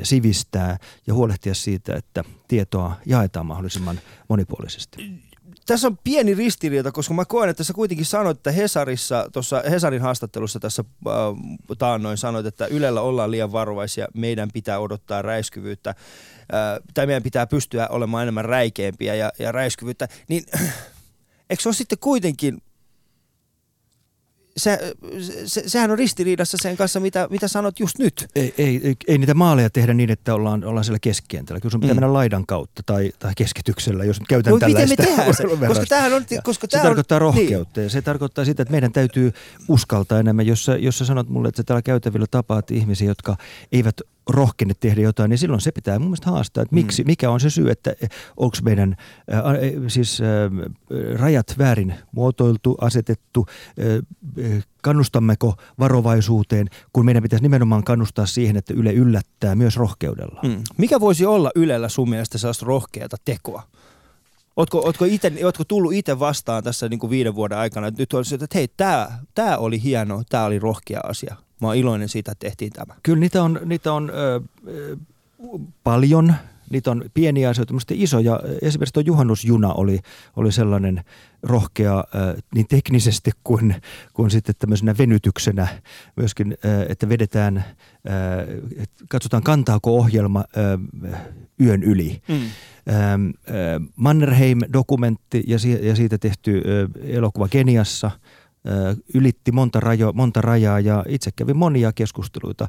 [0.03, 5.30] sivistää ja huolehtia siitä, että tietoa jaetaan mahdollisimman monipuolisesti
[5.65, 10.01] tässä on pieni ristiriita, koska mä koen, että sä kuitenkin sanoit, että Hesarissa, tuossa Hesarin
[10.01, 11.13] haastattelussa tässä äh,
[11.77, 15.95] taannoin sanoit, että Ylellä ollaan liian varovaisia, meidän pitää odottaa räiskyvyyttä, äh,
[16.93, 20.43] tai meidän pitää pystyä olemaan enemmän räikeämpiä ja, ja räiskyvyyttä, niin
[21.49, 22.61] eikö se ole sitten kuitenkin
[24.57, 24.95] se,
[25.45, 28.27] se, sehän on ristiriidassa sen kanssa, mitä, mitä sanot just nyt.
[28.35, 31.59] Ei, ei, ei, niitä maaleja tehdä niin, että ollaan, ollaan siellä keskikentällä.
[31.59, 32.01] Kyllä sun pitää mm.
[32.01, 34.89] mennä laidan kautta tai, tai keskityksellä, jos käytän no, tällaista.
[34.89, 35.67] Miten me tehdään se?
[35.67, 37.85] Koska tämähän on, koska se tarkoittaa on, rohkeutta niin.
[37.85, 39.31] ja se tarkoittaa sitä, että meidän täytyy
[39.67, 40.47] uskaltaa enemmän.
[40.47, 43.37] Jos sä, jos sä sanot mulle, että sä täällä käytävillä tapaat ihmisiä, jotka
[43.71, 47.07] eivät rohkenne tehdä jotain, niin silloin se pitää mun mielestä haastaa, että miksi, mm.
[47.07, 47.95] mikä on se syy, että
[48.37, 48.95] onko meidän
[49.33, 49.43] äh,
[49.87, 50.27] siis äh,
[51.19, 58.93] rajat väärin muotoiltu, asetettu, äh, kannustammeko varovaisuuteen, kun meidän pitäisi nimenomaan kannustaa siihen, että Yle
[58.93, 60.39] yllättää myös rohkeudella.
[60.43, 60.63] Mm.
[60.77, 63.63] Mikä voisi olla Ylellä sun mielestä sellaista rohkeata tekoa?
[64.55, 68.13] Ootko, ootko, ite, ootko tullut itse vastaan tässä niin kuin viiden vuoden aikana, että nyt
[68.13, 68.67] olisi, että hei,
[69.35, 71.35] tämä oli hieno, tämä oli rohkea asia.
[71.61, 72.95] Mä oon iloinen siitä, että tehtiin tämä.
[73.03, 74.41] Kyllä niitä on, niitä on ö,
[75.83, 76.33] paljon.
[76.69, 78.39] Niitä on pieniä asioita, mutta isoja.
[78.61, 79.99] Esimerkiksi tuo juhannusjuna oli,
[80.35, 81.03] oli sellainen
[81.43, 82.03] rohkea
[82.55, 83.75] niin teknisesti kuin,
[84.13, 85.67] kuin sitten tämmöisenä venytyksenä
[86.15, 86.57] myöskin,
[86.89, 87.65] että vedetään,
[89.09, 90.43] katsotaan kantaako ohjelma
[91.61, 92.21] yön yli.
[92.27, 92.41] Mm.
[93.95, 95.43] Mannerheim-dokumentti
[95.81, 96.61] ja siitä tehty
[97.03, 98.11] elokuva Keniassa–
[99.13, 102.67] ylitti monta, rajo, monta rajaa ja itse kävin monia keskusteluita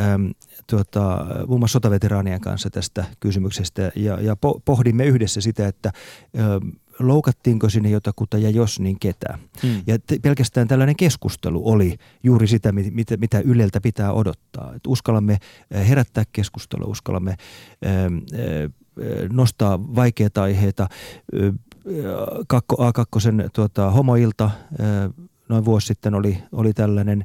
[0.00, 0.30] äm,
[0.66, 5.92] tuota, muun muassa sotaveteraanien kanssa tästä kysymyksestä ja, ja po, pohdimme yhdessä sitä, että ä,
[6.98, 9.38] loukattiinko sinne jotakuta ja jos niin ketä.
[9.62, 9.82] Hmm.
[9.86, 14.72] Ja te, pelkästään tällainen keskustelu oli juuri sitä, mitä, mitä Yleltä pitää odottaa.
[14.74, 15.38] Et uskallamme
[15.88, 17.36] herättää keskustelua, uskallamme ä,
[19.32, 20.88] nostaa vaikeita aiheita.
[22.48, 24.50] Kakko, A2 tuota, homoilta
[25.50, 27.24] noin vuosi sitten oli, oli tällainen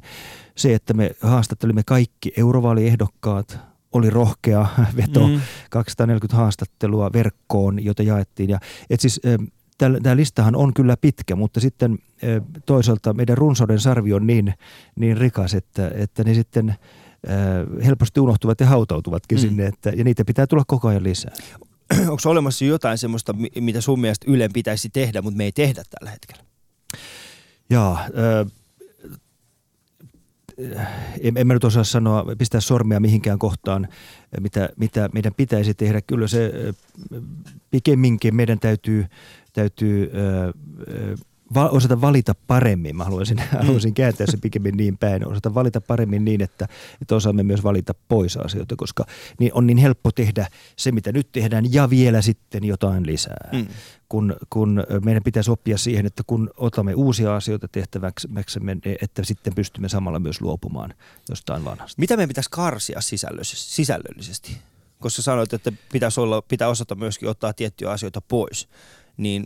[0.56, 3.58] se, että me haastattelimme kaikki eurovaaliehdokkaat,
[3.92, 5.40] oli rohkea veto, mm.
[5.70, 8.50] 240 haastattelua verkkoon, jota jaettiin.
[8.50, 8.58] Ja,
[8.90, 9.20] et siis,
[9.78, 11.98] tämä listahan on kyllä pitkä, mutta sitten
[12.66, 14.54] toisaalta meidän runsauden sarvi on niin,
[14.96, 16.74] niin rikas, että, että ne sitten
[17.84, 19.42] helposti unohtuvat ja hautautuvatkin mm.
[19.42, 21.32] sinne, että, ja niitä pitää tulla koko ajan lisää.
[22.10, 26.10] Onko olemassa jotain sellaista, mitä sun mielestä Ylen pitäisi tehdä, mutta me ei tehdä tällä
[26.10, 26.44] hetkellä?
[27.70, 28.52] Jaa, äh,
[31.20, 33.88] en, en mä nyt osaa sanoa, pistää sormea mihinkään kohtaan,
[34.40, 36.00] mitä, mitä meidän pitäisi tehdä.
[36.00, 36.52] Kyllä se
[37.70, 39.06] pikemminkin meidän täytyy,
[39.52, 40.54] täytyy äh,
[41.54, 42.96] va- osata valita paremmin.
[42.96, 43.58] Mä haluaisin, mm.
[43.58, 45.28] haluaisin kääntää se pikemmin niin päin.
[45.28, 46.68] Osata valita paremmin niin, että,
[47.02, 49.04] että osaamme myös valita pois asioita, koska
[49.40, 53.48] niin on niin helppo tehdä se, mitä nyt tehdään, ja vielä sitten jotain lisää.
[53.52, 53.66] Mm.
[54.08, 58.28] Kun, kun meidän pitäisi oppia siihen, että kun otamme uusia asioita tehtäväksi,
[59.00, 60.94] että sitten pystymme samalla myös luopumaan
[61.28, 62.00] jostain vanhasta.
[62.00, 63.00] Mitä meidän pitäisi karsia
[63.54, 64.56] sisällöllisesti?
[65.00, 68.68] Koska sanoit, että pitäisi olla, pitää osata myöskin ottaa tiettyjä asioita pois,
[69.16, 69.44] niin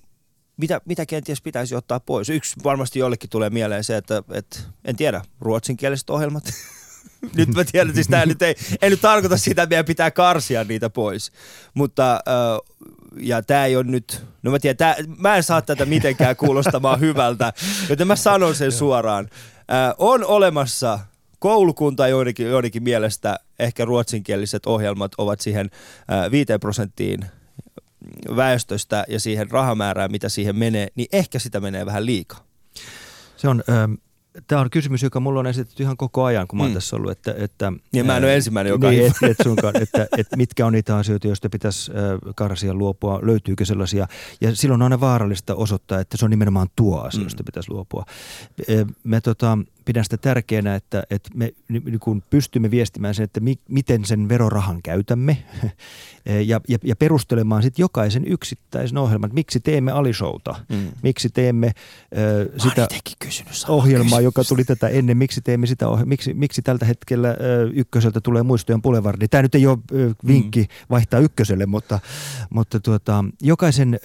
[0.61, 2.29] mitä, mitä kenties pitäisi ottaa pois?
[2.29, 6.45] Yksi varmasti jollekin tulee mieleen se, että, että en tiedä, ruotsinkieliset ohjelmat.
[7.37, 10.65] nyt mä tiedän, siis tämä nyt ei, ei nyt tarkoita sitä, että meidän pitää karsia
[10.65, 11.33] niitä pois.
[11.75, 12.21] Mutta,
[13.17, 17.01] ja tämä ei ole nyt, no mä tiedän, tää, mä en saa tätä mitenkään kuulostamaan
[17.07, 17.53] hyvältä,
[17.89, 19.31] joten mä sanon sen suoraan.
[19.99, 20.99] On olemassa
[21.39, 25.71] koulukunta joidenkin, joidenkin mielestä, ehkä ruotsinkieliset ohjelmat ovat siihen
[26.31, 27.25] 5 prosenttiin
[28.37, 32.45] väestöstä ja siihen rahamäärään, mitä siihen menee, niin ehkä sitä menee vähän liikaa.
[33.37, 33.95] Se on, ähm,
[34.47, 36.75] tämä on kysymys, joka mulla on esitetty ihan koko ajan, kun mä oon mm.
[36.75, 37.11] tässä ollut.
[37.11, 40.67] Että, että, ja mä en ole ensimmäinen, joka niin, et, et sunkaan, että, että mitkä
[40.67, 41.93] on niitä asioita, joista pitäisi
[42.37, 44.07] karsia luopua, löytyykö sellaisia.
[44.41, 47.47] Ja silloin on aina vaarallista osoittaa, että se on nimenomaan tuo asia, josta mm.
[47.47, 48.05] pitäisi luopua.
[49.05, 53.59] Me tota, pidän sitä tärkeänä, että, että me niin kun pystymme viestimään sen, että mi,
[53.69, 55.37] miten sen verorahan käytämme
[56.47, 60.89] ja, ja, ja perustelemaan sitten jokaisen yksittäisen ohjelman, että miksi teemme alishouta, mm.
[61.03, 61.73] miksi teemme äh,
[62.57, 62.89] sitä
[63.69, 67.37] ohjelmaa, joka tuli tätä ennen, miksi teemme sitä ohjelmaa, miksi, miksi tältä hetkellä äh,
[67.75, 69.29] ykköseltä tulee muistojen Boulevard.
[69.31, 70.87] Tämä nyt ei ole äh, vinkki mm.
[70.91, 71.99] vaihtaa ykköselle, mutta,
[72.51, 74.01] mutta tuota, jokaisen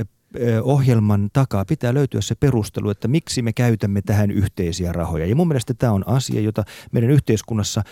[0.64, 5.26] ohjelman takaa pitää löytyä se perustelu, että miksi me käytämme tähän yhteisiä rahoja.
[5.26, 7.84] Ja mun mielestä tämä on asia, jota meidän yhteiskunnassa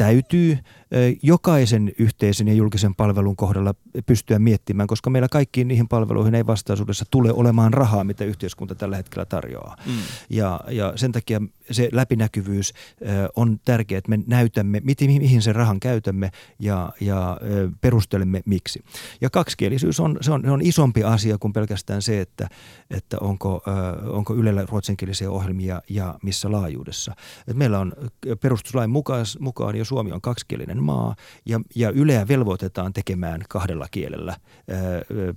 [0.00, 0.58] täytyy
[1.22, 3.74] jokaisen yhteisen ja julkisen palvelun kohdalla
[4.06, 8.96] pystyä miettimään, koska meillä kaikkiin niihin palveluihin ei vastaisuudessa tule olemaan rahaa, mitä yhteiskunta tällä
[8.96, 9.76] hetkellä tarjoaa.
[9.86, 9.92] Mm.
[10.30, 12.72] Ja, ja sen takia se läpinäkyvyys
[13.36, 17.38] on tärkeää, että me näytämme, mihin sen rahan käytämme ja, ja
[17.80, 18.84] perustelemme miksi.
[19.20, 22.48] Ja kaksikielisyys on, se on, se on isompi asia kuin pelkästään se, että,
[22.90, 23.62] että onko,
[24.12, 27.14] onko Ylellä ruotsinkielisiä ohjelmia ja missä laajuudessa.
[27.48, 27.92] Et meillä on
[28.40, 34.32] perustuslain mukaan, mukaan ja Suomi on kaksikielinen maa ja, ja Yleä velvoitetaan tekemään kahdella kielellä
[34.32, 34.78] ää,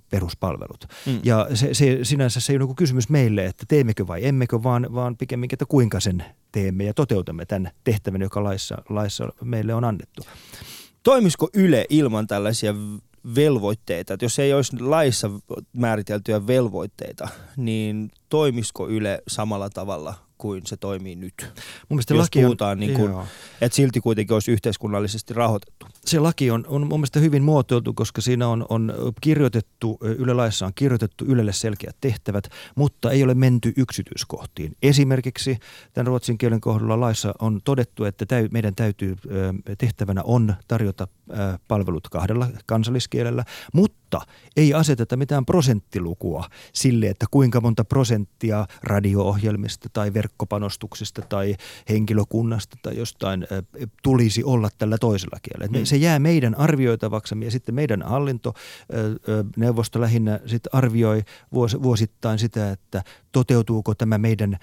[0.09, 0.85] peruspalvelut.
[1.05, 1.19] Mm.
[1.23, 5.17] Ja se, se, sinänsä se ei ole kysymys meille, että teemmekö vai emmekö, vaan, vaan
[5.17, 10.21] pikemminkin, että kuinka sen teemme ja toteutamme tämän tehtävän, joka laissa, laissa meille on annettu.
[11.03, 12.75] Toimisiko Yle ilman tällaisia
[13.35, 15.29] velvoitteita, että jos ei olisi laissa
[15.73, 21.33] määriteltyjä velvoitteita, niin toimisiko Yle samalla tavalla kuin se toimii nyt.
[21.41, 21.55] Mun
[21.89, 23.11] mielestä Jos laki puhutaan, on, niin kuin,
[23.61, 25.85] että silti kuitenkin olisi yhteiskunnallisesti rahoitettu.
[26.05, 30.65] Se laki on, on mun mielestä hyvin muotoiltu, koska siinä on, on kirjoitettu, Yle laissa
[30.65, 32.43] on kirjoitettu Ylelle selkeät tehtävät,
[32.75, 34.75] mutta ei ole menty yksityiskohtiin.
[34.81, 35.57] Esimerkiksi
[35.93, 39.15] tämän ruotsin kielen kohdalla laissa on todettu, että täy, meidän täytyy
[39.77, 41.07] tehtävänä on tarjota
[41.67, 44.02] palvelut kahdella kansalliskielellä, mutta
[44.55, 51.55] ei aseteta mitään prosenttilukua sille, että kuinka monta prosenttia radio-ohjelmista tai verkkopanostuksista tai
[51.89, 53.47] henkilökunnasta tai jostain
[54.03, 55.79] tulisi olla tällä toisella kielellä.
[55.79, 55.85] Mm.
[55.85, 61.23] Se jää meidän arvioitavaksi ja sitten meidän hallintoneuvosto lähinnä sit arvioi
[61.83, 64.57] vuosittain sitä, että toteutuuko tämä meidän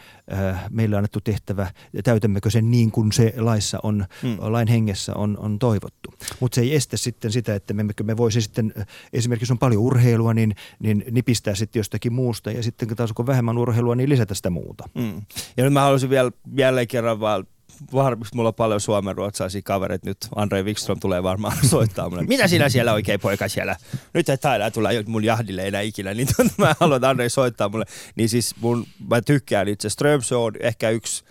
[0.70, 4.36] meille annettu tehtävä ja täytämmekö sen niin kuin se laissa on, mm.
[4.38, 6.14] lain hengessä on, on toivottu.
[6.40, 8.74] Mutta se ei estä sitten sitä, että me, me voisi sitten,
[9.12, 13.26] esimerkiksi on paljon urheilua, niin, niin nipistää sitten jostakin muusta ja sitten kun taas on
[13.26, 14.88] vähemmän urheilua, niin lisätä sitä muuta.
[14.94, 15.22] Mm.
[15.56, 17.46] Ja nyt mä haluaisin vielä jälleen kerran vaan
[17.92, 20.28] varmasti mulla on paljon suomenruotsalaisia kavereita nyt.
[20.34, 22.22] Andre Wikström tulee varmaan soittaa mulle.
[22.22, 23.76] Mitä sinä siellä oikein poika siellä?
[24.14, 27.84] Nyt ei taida tulla mun jahdille enää ikinä, niin mä haluan, Andre soittaa mulle.
[28.16, 29.90] Niin siis mun, mä tykkään itse.
[29.90, 31.24] Strömsö on ehkä yksi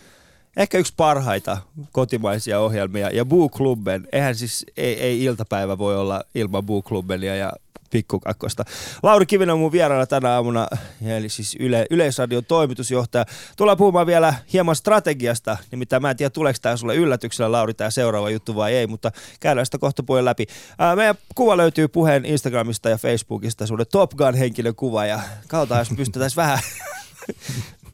[0.58, 1.58] ehkä yksi parhaita
[1.92, 3.10] kotimaisia ohjelmia.
[3.10, 7.52] Ja Boo Klubben, eihän siis, ei, ei iltapäivä voi olla ilman Boo Klubbenia ja
[7.90, 8.66] pikkukakkosta.
[9.04, 10.68] Lauri Kivinen on mun vieraana tänä aamuna,
[11.06, 13.26] eli siis Yle, Yleisradion toimitusjohtaja.
[13.58, 17.90] Tullaan puhumaan vielä hieman strategiasta, nimittäin mä en tiedä tuleeko tämä sulle yllätyksellä Lauri tämä
[17.90, 20.46] seuraava juttu vai ei, mutta käydään sitä kohta puolen läpi.
[20.80, 25.90] Ää, meidän kuva löytyy puheen Instagramista ja Facebookista, sun Top Gun henkilökuva ja katsotaan jos
[25.98, 26.60] pystytään vähän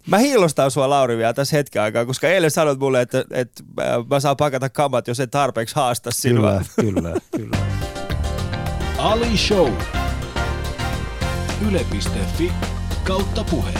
[0.07, 3.63] Mä hiilostan sua Lauri vielä tässä hetken aikaa, koska eilen sanoit mulle, että, että
[4.09, 6.61] mä saan pakata kamat, jos en tarpeeksi haasta sinua.
[6.75, 7.94] Kyllä, kyllä, kyllä.
[9.05, 9.73] Ali Show.
[11.67, 12.51] Yle.fi
[13.03, 13.73] kautta puhe.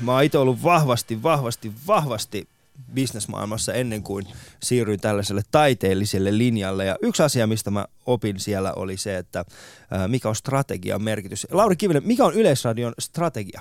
[0.00, 2.48] Mä oon itse ollut vahvasti, vahvasti, vahvasti
[2.94, 4.26] bisnesmaailmassa ennen kuin
[4.62, 6.84] siirryin tällaiselle taiteelliselle linjalle.
[6.84, 9.44] Ja yksi asia, mistä mä opin siellä oli se, että
[10.06, 11.46] mikä on strategian merkitys.
[11.50, 13.60] Lauri Kivinen, mikä on Yleisradion strategia?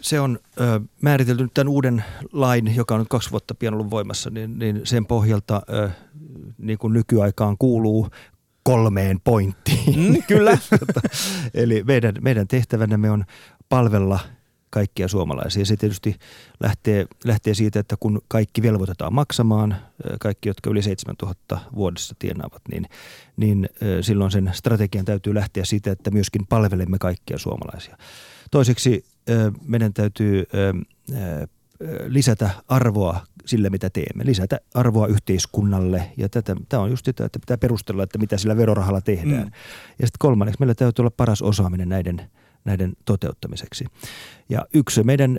[0.00, 3.90] Se on ö, määritelty nyt tämän uuden lain, joka on nyt kaksi vuotta pian ollut
[3.90, 5.90] voimassa, niin, niin sen pohjalta ö,
[6.58, 8.08] niin kuin nykyaikaan kuuluu
[8.62, 9.98] kolmeen pointtiin.
[9.98, 10.58] Mm, kyllä.
[11.54, 13.24] Eli meidän, meidän tehtävänämme on
[13.68, 14.18] palvella
[14.70, 15.64] kaikkia suomalaisia.
[15.64, 16.16] Se tietysti
[16.60, 19.76] lähtee, lähtee siitä, että kun kaikki velvoitetaan maksamaan,
[20.20, 22.86] kaikki, jotka yli 7000 vuodessa tienaavat, niin,
[23.36, 23.68] niin
[24.00, 27.96] silloin sen strategian täytyy lähteä siitä, että myöskin palvelemme kaikkia suomalaisia.
[28.50, 29.04] Toiseksi
[29.62, 30.44] meidän täytyy
[32.06, 34.26] lisätä arvoa sille, mitä teemme.
[34.26, 38.56] Lisätä arvoa yhteiskunnalle ja tätä, tämä on just sitä, että pitää perustella, että mitä sillä
[38.56, 39.44] verorahalla tehdään.
[39.44, 39.52] Mm.
[39.98, 42.22] Ja sitten kolmanneksi meillä täytyy olla paras osaaminen näiden–
[42.66, 43.84] näiden toteuttamiseksi.
[44.48, 45.38] Ja yksi meidän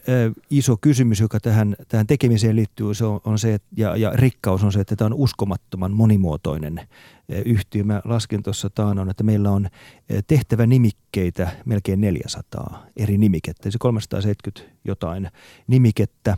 [0.50, 4.72] iso kysymys, joka tähän, tähän tekemiseen liittyy, se on, on se, ja, ja rikkaus on
[4.72, 6.88] se, että tämä on uskomattoman monimuotoinen
[7.46, 7.84] yhtiö.
[7.84, 9.68] Mä laskin tuossa taanoin, että meillä on
[10.28, 15.30] tehtävä nimikkeitä melkein 400 eri nimikettä, se 370 jotain
[15.68, 16.38] nimikettä.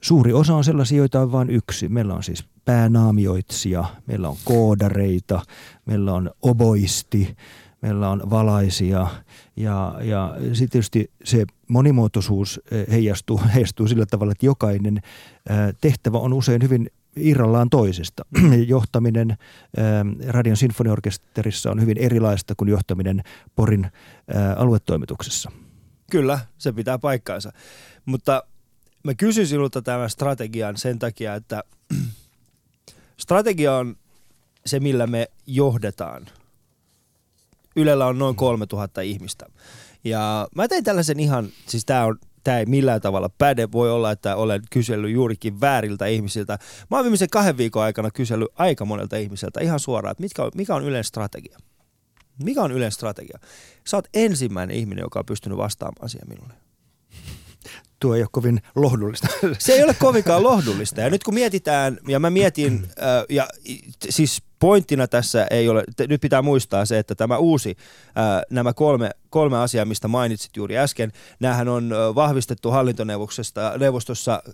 [0.00, 1.88] Suuri osa on sellaisia, joita on vain yksi.
[1.88, 5.42] Meillä on siis päänaamioitsija, meillä on koodareita,
[5.86, 7.36] meillä on oboisti,
[7.86, 9.06] meillä on valaisia
[9.56, 16.18] ja, ja sitten tietysti se monimuotoisuus eh, heijastuu, heijastuu sillä tavalla, että jokainen eh, tehtävä
[16.18, 18.24] on usein hyvin irrallaan toisesta.
[18.66, 23.22] johtaminen eh, Radion sinfoniorkesterissa on hyvin erilaista kuin johtaminen
[23.56, 23.90] Porin
[24.56, 25.50] aluetoimituksessa.
[26.10, 27.52] Kyllä, se pitää paikkaansa.
[28.06, 28.42] Mutta
[29.02, 31.62] mä kysyn sinulta tämän strategian sen takia, että
[33.24, 33.96] strategia on
[34.66, 36.26] se, millä me johdetaan–
[37.76, 39.46] Ylellä on noin 3000 ihmistä.
[40.04, 43.68] Ja mä tein tällaisen ihan, siis tää on tämä ei millään tavalla päde.
[43.72, 46.58] Voi olla, että olen kysellyt juurikin vääriltä ihmisiltä.
[46.90, 50.50] Mä oon viimeisen kahden viikon aikana kysellyt aika monelta ihmiseltä ihan suoraan, että mitkä on,
[50.54, 51.58] mikä on Ylen strategia.
[52.42, 53.38] Mikä on Ylen strategia?
[53.86, 56.54] Sä oot ensimmäinen ihminen, joka on pystynyt vastaamaan siihen minulle.
[58.00, 59.28] Tuo ei ole kovin lohdullista.
[59.58, 61.00] Se ei ole kovinkaan lohdullista.
[61.00, 63.48] Ja nyt kun mietitään, ja mä mietin, äh, ja
[64.08, 67.76] siis pointtina tässä ei ole, nyt pitää muistaa se, että tämä uusi,
[68.14, 74.52] ää, nämä kolme, kolme asiaa, mistä mainitsit juuri äsken, näähän on vahvistettu hallintoneuvostossa 11.6.2014,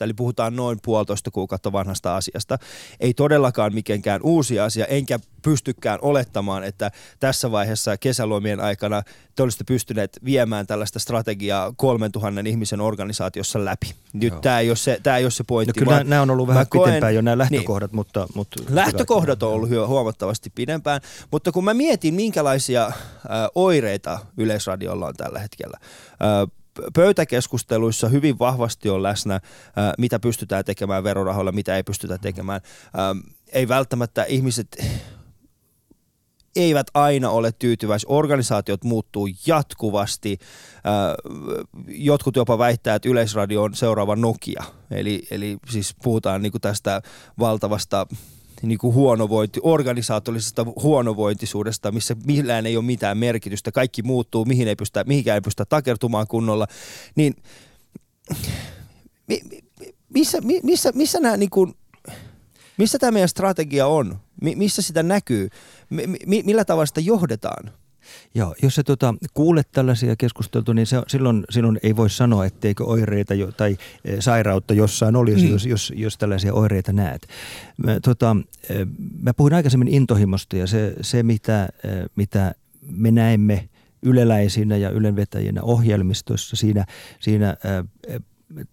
[0.00, 2.58] eli puhutaan noin puolitoista kuukautta vanhasta asiasta.
[3.00, 9.02] Ei todellakaan mikenkään uusi asia, enkä pystykään olettamaan, että tässä vaiheessa kesälomien aikana
[9.34, 11.15] te olisitte pystyneet viemään tällaista strategiaa
[11.76, 13.94] 3000 ihmisen organisaatiossa läpi.
[14.12, 15.80] Nyt tämä ei, ole se, tämä ei ole se pointti.
[15.80, 17.92] No kyllä nämä on ollut vähän koen, pitempään jo nämä lähtökohdat.
[17.92, 18.58] Niin, lähtökohdat, mutta...
[18.62, 21.00] mutta lähtökohdat on ollut huomattavasti pidempään,
[21.30, 22.92] mutta kun mä mietin, minkälaisia äh,
[23.54, 26.50] oireita Yleisradiolla on tällä hetkellä, äh,
[26.94, 29.40] pöytäkeskusteluissa hyvin vahvasti on läsnä, äh,
[29.98, 32.60] mitä pystytään tekemään verorahoilla, mitä ei pystytä tekemään.
[32.84, 34.84] Äh, ei välttämättä ihmiset
[36.56, 38.08] eivät aina ole tyytyväisiä.
[38.10, 40.38] Organisaatiot muuttuu jatkuvasti.
[41.88, 44.64] Jotkut jopa väittää, että Yleisradio on seuraava Nokia.
[44.90, 47.02] Eli, eli siis puhutaan niin kuin tästä
[47.38, 48.06] valtavasta
[48.62, 54.76] niin kuin huonovointi, organisaatorista huonovointisuudesta, missä millään ei ole mitään merkitystä, kaikki muuttuu, mihin ei
[54.76, 56.66] pystytä, mihinkään ei pystytä takertumaan kunnolla,
[57.14, 57.34] niin
[60.14, 61.74] missä, missä, missä nämä niin kuin,
[62.78, 64.18] missä tämä meidän strategia on?
[64.40, 65.48] missä sitä näkyy?
[66.26, 67.70] mi, millä tavalla sitä johdetaan?
[68.34, 72.84] Joo, jos sä tota, kuulet tällaisia keskusteltu, niin se, silloin sinun ei voi sanoa, etteikö
[72.84, 75.52] oireita jo, tai e, sairautta jossain olisi, mm.
[75.52, 77.28] jos, jos, jos tällaisia oireita näet.
[77.76, 78.36] Mä, tota,
[78.70, 78.74] e,
[79.22, 82.54] mä puhuin aikaisemmin intohimosta ja se, se mitä, e, mitä
[82.90, 83.68] me näemme
[84.02, 86.84] yleläisinä ja ylenvetäjinä ohjelmistossa siinä,
[87.20, 87.56] siinä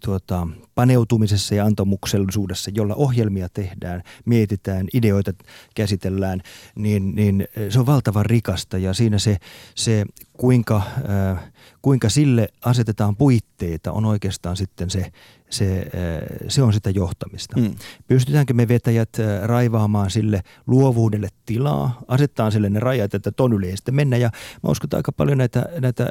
[0.05, 5.33] tuota, paneutumisessa ja antomuksellisuudessa, jolla ohjelmia tehdään, mietitään, ideoita
[5.75, 6.41] käsitellään,
[6.75, 8.77] niin, niin se on valtavan rikasta.
[8.77, 9.37] Ja siinä se,
[9.75, 15.11] se kuinka, äh, kuinka sille asetetaan puitteita on oikeastaan sitten se,
[15.53, 17.59] se, äh, se on sitä johtamista.
[17.59, 17.75] Mm.
[18.07, 23.69] Pystytäänkö me vetäjät äh, raivaamaan sille luovuudelle tilaa, asettaa sille ne rajat, että ton yli
[23.69, 24.17] ei sitten mennä.
[24.17, 24.29] Ja
[24.63, 26.09] mä uskon, että aika paljon näitä, näitä äh,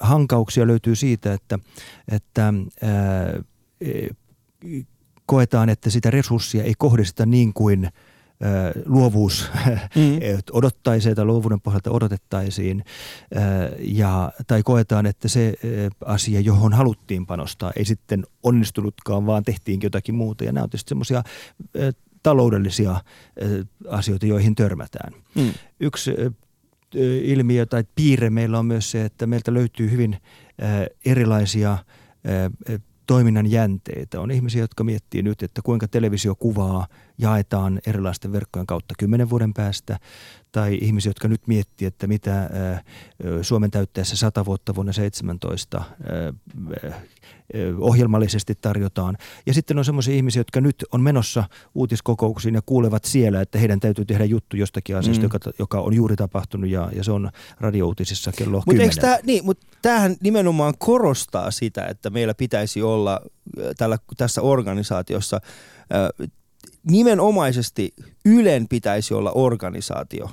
[0.00, 1.58] hankauksia löytyy siitä, että,
[2.08, 3.44] että äh,
[5.26, 7.88] koetaan, että sitä resurssia ei kohdisteta niin kuin–
[8.86, 9.50] luovuus
[9.96, 10.20] mm.
[10.52, 12.84] odottaisi tai luovuuden pohjalta odotettaisiin
[13.78, 15.54] ja, tai koetaan, että se
[16.04, 20.44] asia, johon haluttiin panostaa, ei sitten onnistunutkaan, vaan tehtiinkin jotakin muuta.
[20.44, 21.22] Ja nämä on tietysti semmoisia
[22.22, 23.00] taloudellisia
[23.88, 25.12] asioita, joihin törmätään.
[25.34, 25.52] Mm.
[25.80, 26.10] Yksi
[27.22, 30.16] ilmiö tai piirre meillä on myös se, että meiltä löytyy hyvin
[31.04, 31.78] erilaisia
[33.06, 34.20] toiminnan jänteitä.
[34.20, 36.86] On ihmisiä, jotka miettii nyt, että kuinka televisiokuvaa
[37.22, 39.98] jaetaan erilaisten verkkojen kautta kymmenen vuoden päästä.
[40.52, 42.50] Tai ihmisiä, jotka nyt miettii, että mitä
[43.42, 45.82] Suomen täyttäessä 100 vuotta vuonna 17
[47.78, 49.16] ohjelmallisesti tarjotaan.
[49.46, 51.44] Ja sitten on sellaisia ihmisiä, jotka nyt on menossa
[51.74, 55.24] uutiskokouksiin ja kuulevat siellä, että heidän täytyy tehdä juttu jostakin asiasta, mm.
[55.24, 58.96] joka, joka on juuri tapahtunut ja, ja se on radiouutisissa kello mut 10.
[59.00, 63.20] Tää, niin, mutta tämähän nimenomaan korostaa sitä, että meillä pitäisi olla
[63.78, 65.40] tällä, tässä organisaatiossa
[66.90, 70.30] nimenomaisesti Ylen pitäisi olla organisaatio,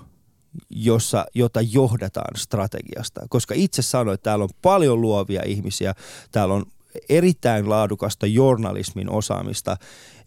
[0.69, 3.21] jossa, jota johdataan strategiasta.
[3.29, 5.93] Koska itse sanoin, että täällä on paljon luovia ihmisiä,
[6.31, 6.65] täällä on
[7.09, 9.77] erittäin laadukasta journalismin osaamista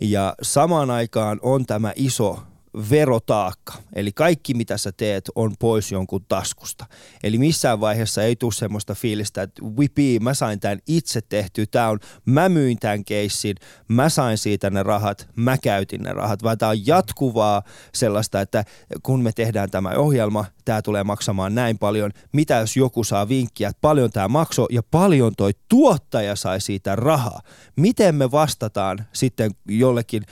[0.01, 2.43] ja samaan aikaan on tämä iso
[2.91, 3.73] verotaakka.
[3.95, 6.87] Eli kaikki mitä sä teet on pois jonkun taskusta.
[7.23, 11.91] Eli missään vaiheessa ei tule semmoista fiilistä, että wipi, mä sain tämän itse tehty, tää
[11.91, 13.57] on, mä myin tämän keissin,
[13.89, 17.63] mä sain siitä ne rahat, mä käytin ne rahat, vaan tämä on jatkuvaa
[17.95, 18.65] sellaista, että
[19.03, 23.69] kun me tehdään tämä ohjelma, tämä tulee maksamaan näin paljon, mitä jos joku saa vinkkiä,
[23.69, 27.41] että paljon tämä maksoi ja paljon toi tuottaja sai siitä rahaa.
[27.77, 30.23] Miten me vastataan sitten jollekin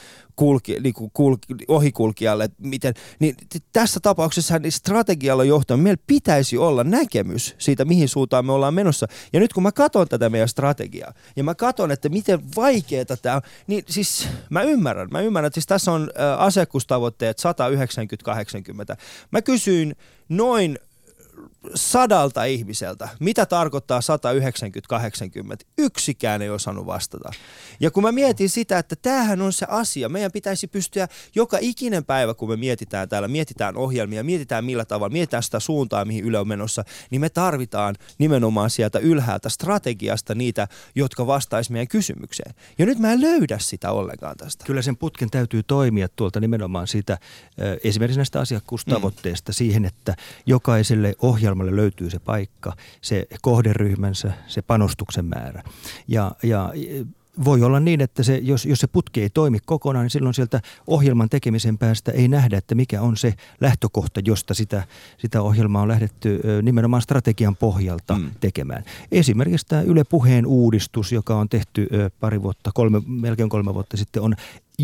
[0.40, 3.36] kulki, niin kuin kulki, ohikulkijalle, miten, niin
[3.72, 9.06] tässä tapauksessa niin strategialla johtaminen, meillä pitäisi olla näkemys siitä, mihin suuntaan me ollaan menossa.
[9.32, 13.36] Ja nyt kun mä katson tätä meidän strategiaa, ja mä katson, että miten vaikeaa tämä
[13.36, 17.38] on, niin siis mä ymmärrän, mä ymmärrän, että siis tässä on asiakkuustavoitteet
[18.92, 18.96] 190-80.
[19.30, 19.96] Mä kysyin
[20.28, 20.78] noin
[21.74, 27.30] sadalta ihmiseltä, mitä tarkoittaa 190-80, yksikään ei osannut vastata.
[27.80, 32.04] Ja kun mä mietin sitä, että tämähän on se asia, meidän pitäisi pystyä joka ikinen
[32.04, 36.38] päivä, kun me mietitään täällä, mietitään ohjelmia, mietitään millä tavalla, mietitään sitä suuntaa, mihin Yle
[36.38, 42.54] on menossa, niin me tarvitaan nimenomaan sieltä ylhäältä strategiasta niitä, jotka vastaisi meidän kysymykseen.
[42.78, 44.64] Ja nyt mä en löydä sitä ollenkaan tästä.
[44.64, 47.18] Kyllä sen putken täytyy toimia tuolta nimenomaan siitä
[47.84, 49.54] esimerkiksi näistä asiakkuustavoitteista mm.
[49.54, 55.62] siihen, että jokaiselle ohjelmalle ohjelmalle löytyy se paikka, se kohderyhmänsä, se panostuksen määrä.
[56.08, 56.72] Ja, ja
[57.44, 60.60] voi olla niin, että se, jos, jos se putki ei toimi kokonaan, niin silloin sieltä
[60.86, 64.82] ohjelman tekemisen päästä ei nähdä, että mikä on se lähtökohta, josta sitä,
[65.18, 68.30] sitä ohjelmaa on lähdetty nimenomaan strategian pohjalta mm.
[68.40, 68.84] tekemään.
[69.12, 71.88] Esimerkiksi tämä Yle Puheen uudistus, joka on tehty
[72.20, 74.34] pari vuotta, kolme, melkein kolme vuotta sitten, on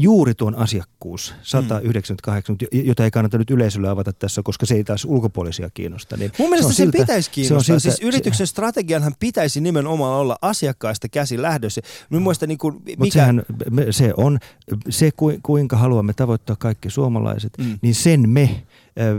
[0.02, 2.80] juuri tuon asiakkuus 198, mm.
[2.84, 6.16] jota ei kannata nyt yleisölle avata tässä, koska se ei taas ulkopuolisia kiinnosta.
[6.16, 7.60] Niin Mun mielestä se, sen siltä, pitäisi kiinnostaa.
[7.62, 11.80] Se on siltä, siis yrityksen strategianhan pitäisi nimenomaan olla asiakkaista käsi lähdössä.
[12.10, 13.12] Mun mielestä niin kuin, mikä...
[13.12, 13.42] sehän,
[13.90, 14.38] se on
[14.88, 15.10] se,
[15.42, 17.78] kuinka haluamme tavoittaa kaikki suomalaiset, mm.
[17.82, 18.65] niin sen me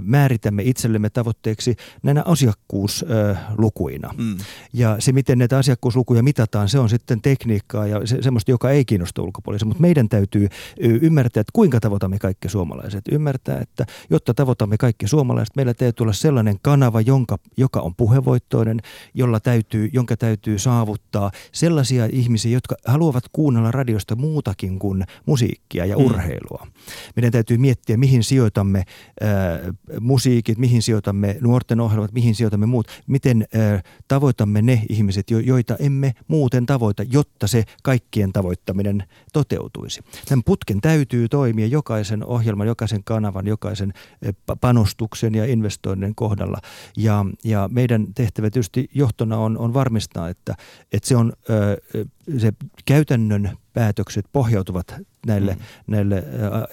[0.01, 4.13] määritämme itsellemme tavoitteeksi näinä asiakkuuslukuina.
[4.17, 4.37] Mm.
[4.73, 8.85] Ja se, miten näitä asiakkuuslukuja mitataan, se on sitten tekniikkaa ja se, semmoista, joka ei
[8.85, 9.67] kiinnosta ulkopuolisia.
[9.67, 10.47] Mutta meidän täytyy
[10.79, 13.03] ymmärtää, että kuinka tavoitamme kaikki suomalaiset.
[13.11, 18.79] Ymmärtää, että jotta tavoitamme kaikki suomalaiset, meillä täytyy olla sellainen kanava, jonka, joka on puhevoittoinen,
[19.13, 25.97] jolla täytyy, jonka täytyy saavuttaa sellaisia ihmisiä, jotka haluavat kuunnella radiosta muutakin kuin musiikkia ja
[25.97, 26.05] mm.
[26.05, 26.61] urheilua.
[26.65, 26.71] Mm.
[27.15, 28.83] Meidän täytyy miettiä, mihin sijoitamme
[29.99, 33.45] musiikit, mihin sijoitamme nuorten ohjelmat, mihin sijoitamme muut, miten
[34.07, 39.03] tavoitamme ne ihmiset, jo, joita emme muuten tavoita, jotta se kaikkien tavoittaminen
[39.33, 40.01] toteutuisi.
[40.27, 43.93] Tämän putken täytyy toimia jokaisen ohjelman, jokaisen kanavan, jokaisen
[44.61, 46.57] panostuksen ja investoinnin kohdalla.
[46.97, 50.55] Ja, ja meidän tehtävä tietysti johtona on, on varmistaa, että,
[50.91, 51.33] että se on
[52.37, 52.51] se
[52.85, 55.61] käytännön päätökset pohjautuvat näille, mm.
[55.87, 56.23] näille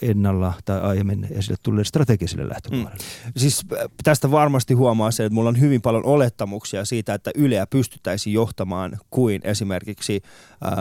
[0.02, 2.90] ennalla tai aiemmin esille tulleille strategisille lähtökohdille.
[2.90, 3.32] Mm.
[3.36, 3.66] Siis
[4.04, 8.98] tästä varmasti huomaa se, että mulla on hyvin paljon olettamuksia siitä, että Yleä pystyttäisiin johtamaan
[9.10, 10.20] kuin esimerkiksi
[10.66, 10.72] äh,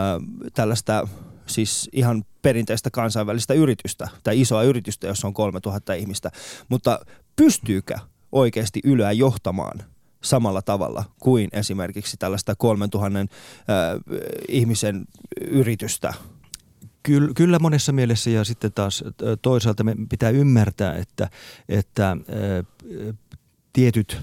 [0.54, 1.08] tällaista
[1.46, 6.30] siis ihan perinteistä kansainvälistä yritystä tai isoa yritystä, jossa on 3000 ihmistä.
[6.68, 6.98] Mutta
[7.36, 7.94] pystyykö
[8.32, 9.93] oikeasti Yleä johtamaan
[10.24, 13.26] samalla tavalla kuin esimerkiksi tällaista 3000 äh,
[14.48, 15.04] ihmisen
[15.40, 16.14] yritystä?
[17.34, 19.04] Kyllä, monessa mielessä ja sitten taas
[19.42, 21.30] toisaalta me pitää ymmärtää, että,
[21.68, 22.16] että
[23.72, 24.20] tietyt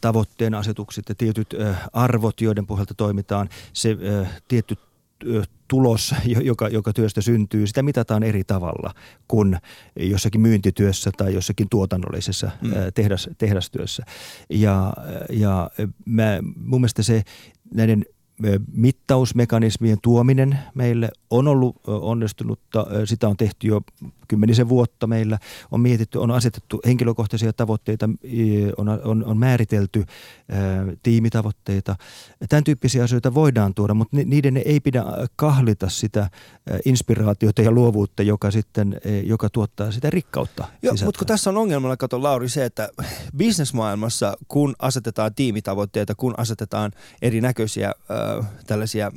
[0.00, 1.54] tavoitteen asetukset ja tietyt
[1.92, 3.96] arvot, joiden pohjalta toimitaan, se
[4.48, 4.76] tietty
[5.68, 8.94] tulos, joka, joka työstä syntyy, sitä mitataan eri tavalla
[9.28, 9.56] kuin
[9.96, 12.70] jossakin myyntityössä tai jossakin tuotannollisessa mm.
[12.94, 14.04] tehdas, tehdastyössä.
[14.50, 14.92] Ja,
[15.30, 15.70] ja
[16.04, 17.22] mä, mun mielestä se
[17.74, 18.04] näiden
[18.72, 22.86] mittausmekanismien tuominen meille on ollut onnistunutta.
[23.04, 23.80] Sitä on tehty jo
[24.28, 25.38] kymmenisen vuotta meillä.
[25.70, 28.08] On mietitty, on asetettu henkilökohtaisia tavoitteita,
[28.76, 30.04] on, on, on määritelty
[31.02, 31.96] tiimitavoitteita.
[32.48, 35.04] Tämän tyyppisiä asioita voidaan tuoda, mutta niiden ei pidä
[35.36, 36.30] kahlita sitä
[36.84, 40.64] inspiraatiota ja luovuutta, joka sitten, joka tuottaa sitä rikkautta.
[40.82, 42.88] Joo, mutta kun tässä on ongelmana, kato Lauri, se, että
[43.36, 47.94] bisnesmaailmassa, kun asetetaan tiimitavoitteita, kun asetetaan erinäköisiä
[48.24, 49.12] äh, tällaisia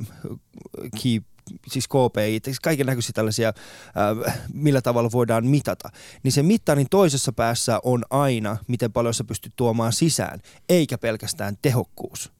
[1.02, 1.20] key
[1.66, 5.88] siis KPI, siis kaiken näköisiä tällaisia, äh, millä tavalla voidaan mitata,
[6.22, 11.56] niin se mittarin toisessa päässä on aina, miten paljon sä pystyt tuomaan sisään, eikä pelkästään
[11.62, 12.32] tehokkuus.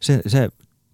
[0.00, 0.48] Se, se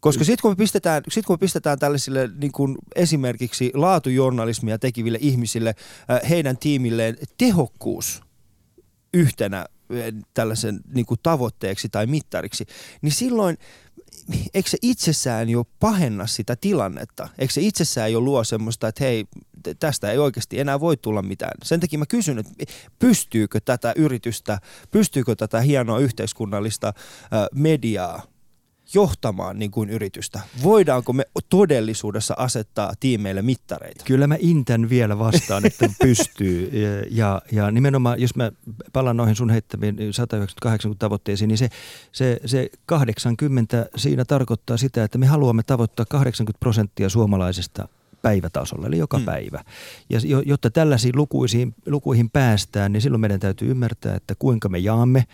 [0.05, 5.19] koska sitten kun, me pistetään, sit kun me pistetään tällaisille niin kuin esimerkiksi laatujournalismia tekiville
[5.21, 5.75] ihmisille,
[6.11, 8.23] äh, heidän tiimilleen tehokkuus
[9.15, 9.67] yhtenä äh,
[10.35, 12.67] tällaisen niin kuin tavoitteeksi tai mittariksi,
[13.03, 13.59] niin silloin
[14.55, 17.29] eikö se itsessään jo pahenna sitä tilannetta?
[17.39, 19.25] Eikö se itsessään jo luo semmoista, että hei,
[19.79, 21.53] tästä ei oikeasti enää voi tulla mitään.
[21.63, 22.53] Sen takia mä kysyn, että
[22.99, 24.59] pystyykö tätä yritystä,
[24.91, 26.93] pystyykö tätä hienoa yhteiskunnallista
[27.55, 28.23] mediaa
[28.95, 30.41] johtamaan niin kuin yritystä?
[30.63, 34.05] Voidaanko me todellisuudessa asettaa tiimeille mittareita?
[34.05, 36.71] Kyllä mä intän vielä vastaan, että pystyy.
[37.11, 38.53] Ja, ja nimenomaan, jos mä
[38.93, 41.69] palaan noihin sun heittämiin 198 tavoitteisiin, niin se,
[42.13, 47.89] se, se 80 siinä tarkoittaa sitä, että me haluamme tavoittaa 80 prosenttia suomalaisista
[48.25, 49.25] päivätasolla, eli joka mm.
[49.25, 49.65] päivä.
[50.11, 55.25] Ja jotta tällaisiin lukuisiin, lukuihin päästään, niin silloin meidän täytyy ymmärtää, että kuinka me jaamme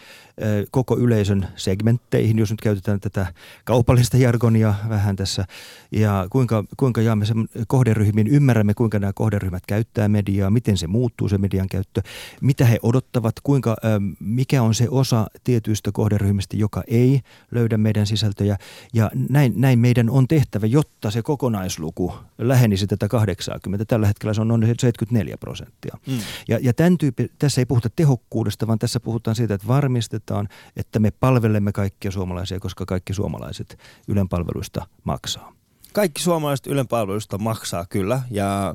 [0.70, 3.26] koko yleisön segmentteihin, jos nyt käytetään tätä
[3.64, 5.44] kaupallista jargonia vähän tässä,
[5.92, 11.28] ja kuinka, kuinka jaamme sen kohderyhmiin, ymmärrämme kuinka nämä kohderyhmät käyttää mediaa, miten se muuttuu
[11.28, 12.02] se median käyttö,
[12.40, 13.76] mitä he odottavat, kuinka,
[14.20, 17.20] mikä on se osa tietyistä kohderyhmistä, joka ei
[17.50, 18.56] löydä meidän sisältöjä,
[18.94, 23.84] ja näin, näin meidän on tehtävä, jotta se kokonaisluku lähenisi tätä 80.
[23.84, 25.98] Tällä hetkellä se on noin 74 prosenttia.
[26.06, 26.18] Mm.
[26.48, 30.98] Ja, ja tämän tyyppi, tässä ei puhuta tehokkuudesta, vaan tässä puhutaan siitä, että varmistetaan, että
[30.98, 33.78] me palvelemme kaikkia suomalaisia, koska kaikki suomalaiset
[34.08, 35.52] Ylen palveluista maksaa.
[35.92, 38.74] Kaikki suomalaiset Ylen palveluista maksaa kyllä ja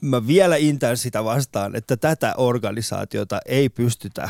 [0.00, 4.28] mä vielä intän sitä vastaan, että tätä organisaatiota ei pystytä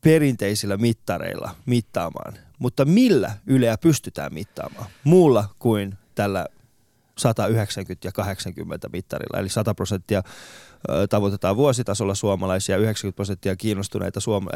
[0.00, 2.34] perinteisillä mittareilla mittaamaan.
[2.58, 4.86] Mutta millä Yleä pystytään mittaamaan?
[5.04, 6.46] Muulla kuin tällä
[7.18, 10.22] 190 ja 80 mittarilla, eli 100 prosenttia
[11.10, 14.48] tavoitetaan vuositasolla suomalaisia, 90 prosenttia kiinnostuneita Suom-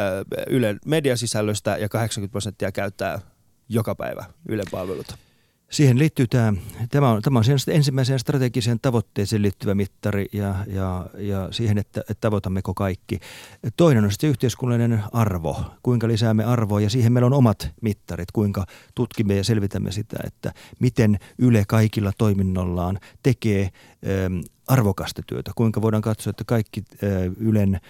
[0.47, 3.21] Ylen mediasisällöstä ja 80 prosenttia käyttää
[3.69, 5.17] joka päivä Ylen palveluita.
[5.71, 6.53] Siihen liittyy tämä,
[6.91, 12.15] tämä on, tämä on ensimmäiseen strategiseen tavoitteeseen liittyvä mittari ja, ja, ja siihen, että, että
[12.21, 13.21] tavoitammeko kaikki.
[13.77, 18.67] Toinen on sitten yhteiskunnallinen arvo, kuinka lisäämme arvoa ja siihen meillä on omat mittarit, kuinka
[18.95, 23.71] tutkimme ja selvitämme sitä, että miten Yle kaikilla toiminnollaan tekee
[24.69, 26.85] arvokasta työtä, kuinka voidaan katsoa, että kaikki
[27.37, 27.81] Ylen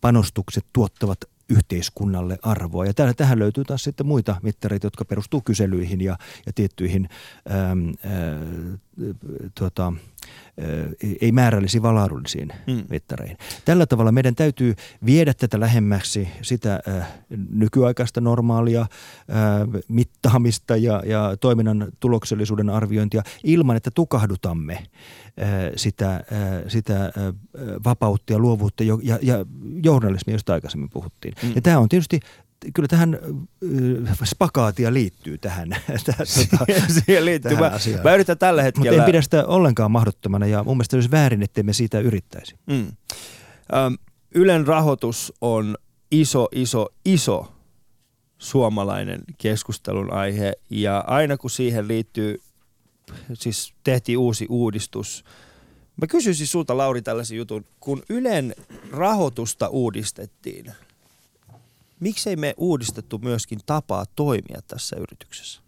[0.00, 2.86] panostukset tuottavat yhteiskunnalle arvoa.
[2.86, 7.08] Ja tähän löytyy taas sitten muita mittareita, jotka perustuu kyselyihin ja, ja tiettyihin
[7.70, 8.38] äm, ää,
[9.58, 9.92] tuota,
[11.20, 12.84] ei määrällisiin, vaan laadullisiin mm.
[12.90, 13.36] mittareihin.
[13.64, 14.74] Tällä tavalla meidän täytyy
[15.06, 17.08] viedä tätä lähemmäksi sitä äh,
[17.50, 18.86] nykyaikaista normaalia äh,
[19.88, 24.86] mittaamista ja, ja toiminnan tuloksellisuuden arviointia ilman, että tukahdutamme äh,
[25.76, 26.22] sitä, äh,
[26.68, 27.12] sitä äh,
[27.84, 29.46] vapautta ja luovuutta ja, ja, ja
[29.84, 31.34] journalismia, josta aikaisemmin puhuttiin.
[31.42, 31.52] Mm.
[31.54, 32.20] Ja tämä on tietysti
[32.74, 33.18] kyllä tähän
[34.10, 35.68] äh, spakaatia liittyy tähän,
[36.06, 36.72] tähän tuota,
[37.04, 37.50] Siihen liittyy.
[37.50, 38.04] Tähän mä, asiaan.
[38.04, 38.90] mä yritän tällä hetkellä.
[38.90, 42.54] Mutta en pidä sitä ollenkaan mahdottomana ja mun mielestä olisi väärin, ettei me siitä yrittäisi.
[42.66, 42.86] Mm.
[43.74, 43.94] Ähm,
[44.34, 45.76] Ylen rahoitus on
[46.10, 47.52] iso, iso, iso
[48.38, 52.40] suomalainen keskustelun aihe ja aina kun siihen liittyy,
[53.32, 55.24] siis tehtiin uusi uudistus,
[56.00, 58.54] Mä kysyisin sulta Lauri tällaisen jutun, kun Ylen
[58.90, 60.72] rahoitusta uudistettiin–
[62.00, 65.64] miksei me uudistettu myöskin tapaa toimia tässä yrityksessä?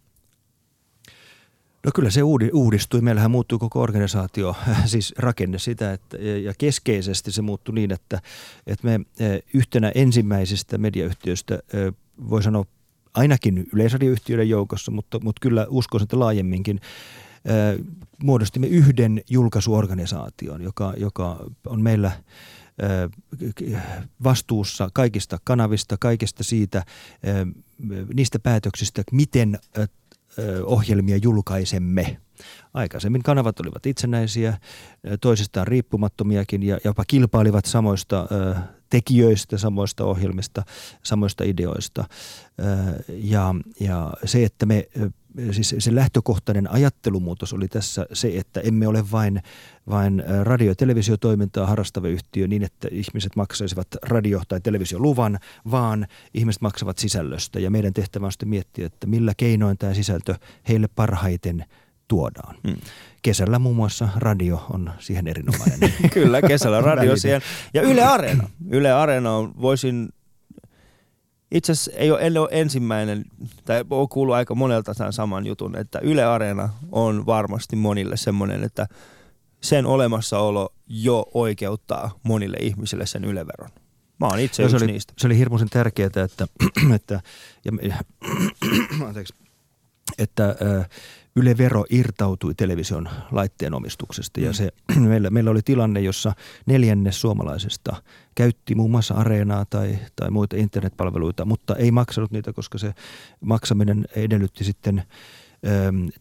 [1.87, 3.01] No kyllä se uudi- uudistui.
[3.01, 4.55] Meillähän muuttui koko organisaatio,
[4.85, 8.21] siis rakenne sitä, että, ja keskeisesti se muuttui niin, että,
[8.67, 11.93] että me eh, yhtenä ensimmäisistä mediayhtiöistä, eh,
[12.29, 12.65] voi sanoa
[13.13, 16.79] ainakin yleisradioyhtiöiden joukossa, mutta, mutta kyllä uskoisin, että laajemminkin,
[17.45, 17.85] eh,
[18.23, 22.11] muodostimme yhden julkaisuorganisaation, joka, joka on meillä
[24.23, 26.83] vastuussa kaikista kanavista, kaikista siitä,
[28.13, 29.59] niistä päätöksistä, miten
[30.63, 32.17] ohjelmia julkaisemme.
[32.73, 34.57] Aikaisemmin kanavat olivat itsenäisiä,
[35.21, 38.27] toisistaan riippumattomiakin ja jopa kilpailivat samoista
[38.89, 40.63] tekijöistä, samoista ohjelmista,
[41.03, 42.05] samoista ideoista.
[43.07, 44.87] Ja, ja se, että me
[45.51, 49.41] siis se lähtökohtainen ajattelumuutos oli tässä se, että emme ole vain,
[49.89, 55.39] vain radio- ja televisiotoimintaa harrastava yhtiö niin, että ihmiset maksaisivat radio- tai televisioluvan,
[55.71, 57.59] vaan ihmiset maksavat sisällöstä.
[57.59, 60.35] Ja meidän tehtävä on sitten miettiä, että millä keinoin tämä sisältö
[60.67, 61.65] heille parhaiten
[62.07, 62.55] tuodaan.
[62.67, 62.77] Hmm.
[63.21, 65.93] Kesällä muun muassa radio on siihen erinomainen.
[66.13, 67.41] Kyllä, kesällä radio siihen.
[67.73, 68.49] Ja Yle Areena.
[68.69, 70.09] Yle Areena on, voisin
[71.51, 73.25] itse asiassa ei ole, en ole ensimmäinen,
[73.65, 78.63] tai on kuullut aika monelta tämän saman jutun, että Yle Areena on varmasti monille semmoinen,
[78.63, 78.87] että
[79.61, 83.69] sen olemassaolo jo oikeuttaa monille ihmisille sen yleveron.
[84.19, 85.13] Mä oon itse yksi se oli, niistä.
[85.17, 86.47] Se oli hirmuisen tärkeää, että,
[86.95, 87.21] että,
[87.65, 87.71] ja,
[89.07, 89.33] anteeksi,
[90.17, 90.55] että
[91.35, 94.53] Yle Vero irtautui television laitteen omistuksesta ja mm.
[94.53, 94.69] se,
[95.09, 96.33] meillä, meillä oli tilanne, jossa
[96.65, 97.95] neljännes suomalaisesta
[98.35, 102.93] käytti muun muassa areenaa tai, tai muita internetpalveluita, mutta ei maksanut niitä, koska se
[103.39, 105.03] maksaminen edellytti sitten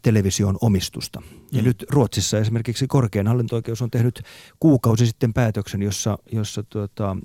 [0.03, 1.23] television omistusta.
[1.53, 1.65] Ja mm.
[1.65, 4.23] nyt Ruotsissa esimerkiksi korkein hallinto-oikeus on tehnyt
[4.61, 7.17] kuukausi sitten päätöksen, jossa, jossa tuota,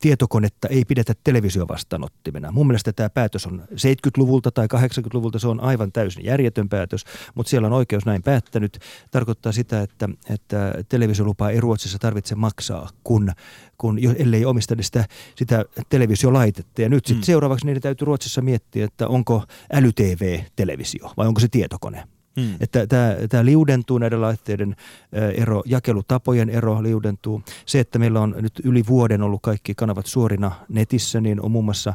[0.00, 2.52] tietokonetta ei pidetä televisiovastaanottimena.
[2.52, 7.04] Mun mielestä tämä päätös on 70-luvulta tai 80-luvulta, se on aivan täysin järjetön päätös,
[7.34, 8.78] mutta siellä on oikeus näin päättänyt.
[9.10, 13.32] Tarkoittaa sitä, että, että televisiolupaa ei Ruotsissa tarvitse maksaa, kun,
[13.78, 15.04] kun ellei omista sitä,
[15.36, 16.82] sitä televisiolaitetta.
[16.82, 17.26] Ja nyt sitten mm.
[17.26, 22.15] seuraavaksi niiden täytyy Ruotsissa miettiä, että onko äly-TV-televisio vai onko se tietokone.
[22.40, 22.54] Hmm.
[22.60, 24.76] Että tämä, tämä liudentuu näiden laitteiden
[25.12, 27.42] ero, jakelutapojen ero liudentuu.
[27.66, 31.64] Se, että meillä on nyt yli vuoden ollut kaikki kanavat suorina netissä, niin on muun
[31.64, 31.94] muassa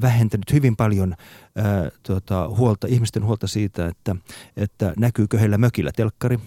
[0.00, 1.14] vähentänyt hyvin paljon
[2.02, 4.16] tuota, huolta, ihmisten huolta siitä, että,
[4.56, 6.38] että näkyykö heillä mökillä telkkari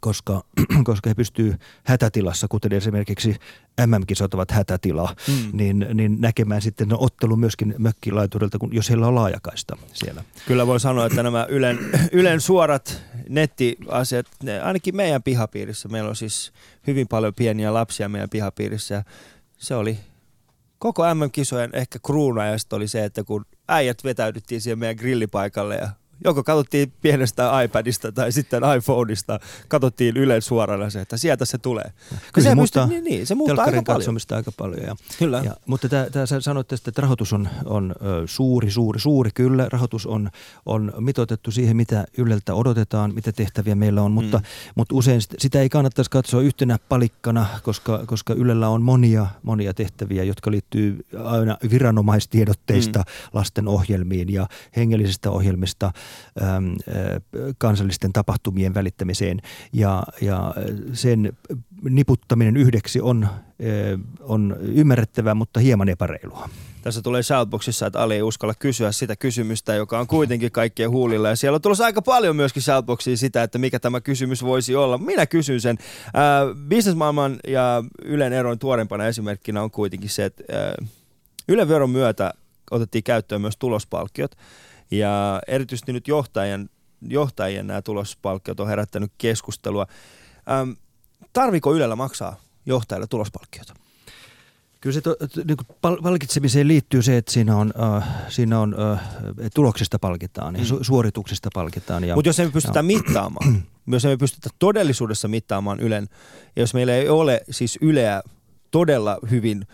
[0.00, 0.44] koska,
[0.84, 3.36] koska he pystyvät hätätilassa, kuten esimerkiksi
[3.86, 5.50] MM-kisat ovat hätätila, mm.
[5.52, 10.24] niin, niin näkemään sitten ottelun myöskin mökkilaiturilta, kun, jos heillä on laajakaista siellä.
[10.46, 11.78] Kyllä voi sanoa, että nämä Ylen,
[12.12, 16.52] Ylen suorat nettiasiat, ne, ainakin meidän pihapiirissä, meillä on siis
[16.86, 19.02] hyvin paljon pieniä lapsia meidän pihapiirissä, ja
[19.58, 19.98] se oli
[20.78, 25.88] koko MM-kisojen ehkä kruuna ja oli se, että kun äijät vetäydyttiin siihen meidän grillipaikalle ja
[26.24, 31.92] joko katsottiin pienestä iPadista tai sitten iPhoneista, katsottiin Ylen suorana se, että sieltä se tulee.
[32.32, 34.82] Kyllä se, se muuttaa, niin, niin, se muuttaa aika katsomista aika paljon.
[34.82, 35.42] Ja, kyllä.
[35.44, 37.94] Ja, mutta tämä, tämä sä sanoit tästä, että rahoitus on, on
[38.26, 39.30] suuri, suuri, suuri.
[39.34, 40.30] Kyllä, rahoitus on,
[40.66, 44.44] on mitoitettu siihen, mitä Yleltä odotetaan, mitä tehtäviä meillä on, mutta, mm.
[44.74, 50.24] mutta usein sitä ei kannattaisi katsoa yhtenä palikkana, koska, koska Ylellä on monia, monia tehtäviä,
[50.24, 53.04] jotka liittyy aina viranomaistiedotteista mm.
[53.32, 54.46] lasten ohjelmiin ja
[54.76, 55.92] hengellisistä ohjelmista–
[57.58, 59.40] kansallisten tapahtumien välittämiseen
[59.72, 60.54] ja, ja
[60.92, 61.32] sen
[61.82, 63.28] niputtaminen yhdeksi on,
[64.20, 66.48] on ymmärrettävää, mutta hieman epäreilua.
[66.82, 71.28] Tässä tulee Shoutboxissa, että Ali ei uskalla kysyä sitä kysymystä, joka on kuitenkin kaikkien huulilla.
[71.28, 74.98] Ja siellä on tulossa aika paljon myöskin Shoutboxia sitä, että mikä tämä kysymys voisi olla.
[74.98, 75.78] Minä kysyn sen.
[76.06, 80.88] Äh, businessmaailman ja Ylen eron tuorempana esimerkkinä on kuitenkin se, että äh,
[81.48, 82.34] Ylen veron myötä
[82.70, 84.36] otettiin käyttöön myös tulospalkkiot.
[84.90, 86.70] Ja erityisesti nyt johtajien,
[87.08, 89.86] johtajien nämä tulospalkkiot on herättänyt keskustelua.
[90.50, 90.70] Ähm,
[91.32, 92.36] tarviko Ylellä maksaa
[92.66, 93.74] johtajille tulospalkkiota?
[94.80, 95.56] Kyllä se to, niin
[96.02, 99.00] palkitsemiseen liittyy se, että siinä on, äh, siinä on äh,
[99.54, 100.82] tuloksista palkitaan ja su, mm.
[100.82, 102.02] suorituksista palkitaan.
[102.14, 102.82] Mutta jos emme pystytä ja.
[102.94, 106.08] mittaamaan, jos emme pystytä todellisuudessa mittaamaan Ylen,
[106.56, 108.22] ja jos meillä ei ole siis Yleä
[108.70, 109.66] todella hyvin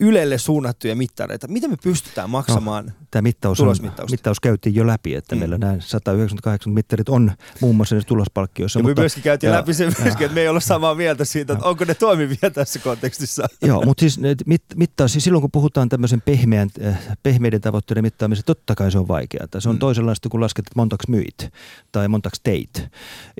[0.00, 1.48] Ylelle suunnattuja mittareita.
[1.48, 3.76] Miten me pystytään maksamaan no, Tämä mittaus, on,
[4.10, 5.38] mittaus käytiin jo läpi, että mm.
[5.38, 8.78] meillä nämä 198 mittarit on muun muassa tulospalkkioissa.
[8.78, 11.24] Ja mutta, me myöskin käytiin ja, läpi se myöskin, että me ei olla samaa mieltä
[11.24, 13.48] siitä, että onko ne toimivia tässä kontekstissa.
[13.62, 18.46] Joo, mutta siis mit, mittaus, siis silloin kun puhutaan tämmöisen pehmeän, äh, pehmeiden tavoitteiden mittaamisesta,
[18.46, 19.46] totta kai se on vaikeaa.
[19.58, 19.78] Se on mm.
[19.78, 21.50] toisenlaista, kun lasket, että montaksi myit
[21.92, 22.88] tai montaksi teit.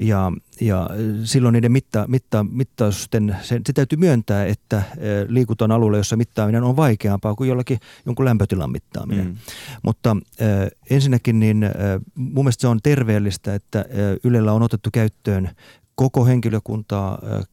[0.01, 0.91] Ja, ja
[1.25, 4.83] silloin niiden mitta, mitta, mittausten, se, se täytyy myöntää, että
[5.29, 9.27] liikutaan alueella, jossa mittaaminen on vaikeampaa kuin jollakin jonkun lämpötilan mittaaminen.
[9.27, 9.37] Mm.
[9.83, 10.49] Mutta äh,
[10.91, 11.73] ensinnäkin niin äh,
[12.15, 13.85] mun mielestä se on terveellistä, että äh,
[14.25, 15.51] Ylellä on otettu käyttöön
[15.95, 17.45] koko henkilökuntaa äh,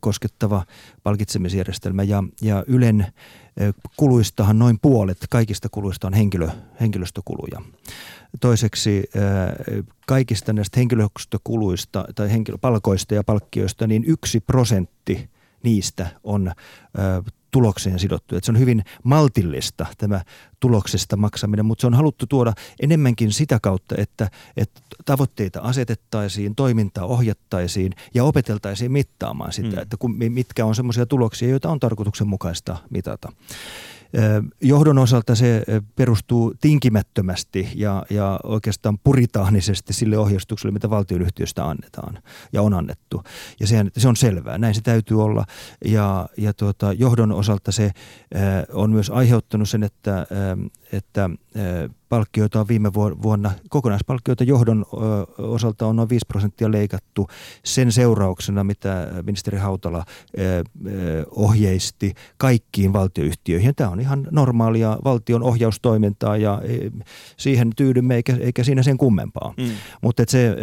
[0.00, 0.64] koskettava
[1.02, 3.06] palkitsemisjärjestelmä ja, ja Ylen
[3.96, 6.48] kuluistahan noin puolet kaikista kuluista on henkilö,
[6.80, 7.62] henkilöstökuluja.
[8.40, 9.10] Toiseksi
[10.06, 15.30] kaikista näistä henkilöstökuluista tai henkilöpalkoista ja palkkioista niin yksi prosentti
[15.62, 16.52] niistä on
[17.50, 18.36] tulokseen sidottu.
[18.36, 20.20] Että se on hyvin maltillista tämä
[20.60, 27.04] tuloksesta maksaminen, mutta se on haluttu tuoda enemmänkin sitä kautta, että, että tavoitteita asetettaisiin, toimintaa
[27.04, 29.82] ohjattaisiin ja opeteltaisiin mittaamaan sitä, mm.
[29.82, 33.32] että kun, mitkä on semmoisia tuloksia, joita on tarkoituksenmukaista mitata.
[34.60, 35.62] Johdon osalta se
[35.96, 43.22] perustuu tinkimättömästi ja, ja oikeastaan puritaanisesti sille ohjeistukselle, mitä valtionyhtiöstä annetaan ja on annettu.
[43.60, 45.44] Ja se, se on selvää, näin se täytyy olla.
[45.84, 47.90] Ja, ja tuota, johdon osalta se
[48.72, 50.26] on myös aiheuttanut sen, että,
[50.92, 51.30] että
[52.08, 54.84] palkkioita on viime vuonna, kokonaispalkkioita johdon
[55.38, 57.28] osalta on noin 5 prosenttia leikattu
[57.64, 60.04] sen seurauksena, mitä ministeri Hautala
[61.30, 63.74] ohjeisti kaikkiin valtioyhtiöihin.
[63.74, 66.62] Tämä on ihan normaalia valtion ohjaustoimintaa ja
[67.36, 69.54] siihen tyydymme eikä, eikä siinä sen kummempaa.
[69.56, 69.70] Mm.
[70.02, 70.56] Mutta se,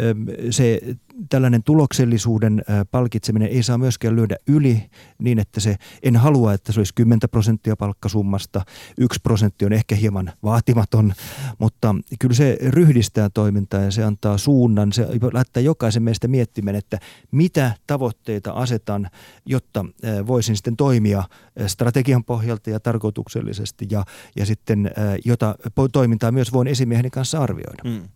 [0.50, 0.82] se
[1.30, 4.84] tällainen tuloksellisuuden palkitseminen ei saa myöskään lyödä yli
[5.20, 8.62] niin, että se, en halua, että se olisi 10 prosenttia palkkasummasta,
[9.00, 11.14] yksi prosentti on ehkä hieman vaatimaton,
[11.60, 17.00] mutta kyllä se ryhdistää toimintaa ja se antaa suunnan, se laittaa jokaisen meistä miettimään, että
[17.32, 19.10] mitä tavoitteita asetan,
[19.46, 19.86] jotta
[20.28, 21.24] voisin sitten toimia
[21.68, 24.04] strategian pohjalta ja tarkoituksellisesti ja,
[24.36, 24.92] ja sitten
[25.26, 25.56] jota
[25.92, 27.84] toimintaa myös voin esimieheni kanssa arvioida.
[27.84, 28.10] Mm.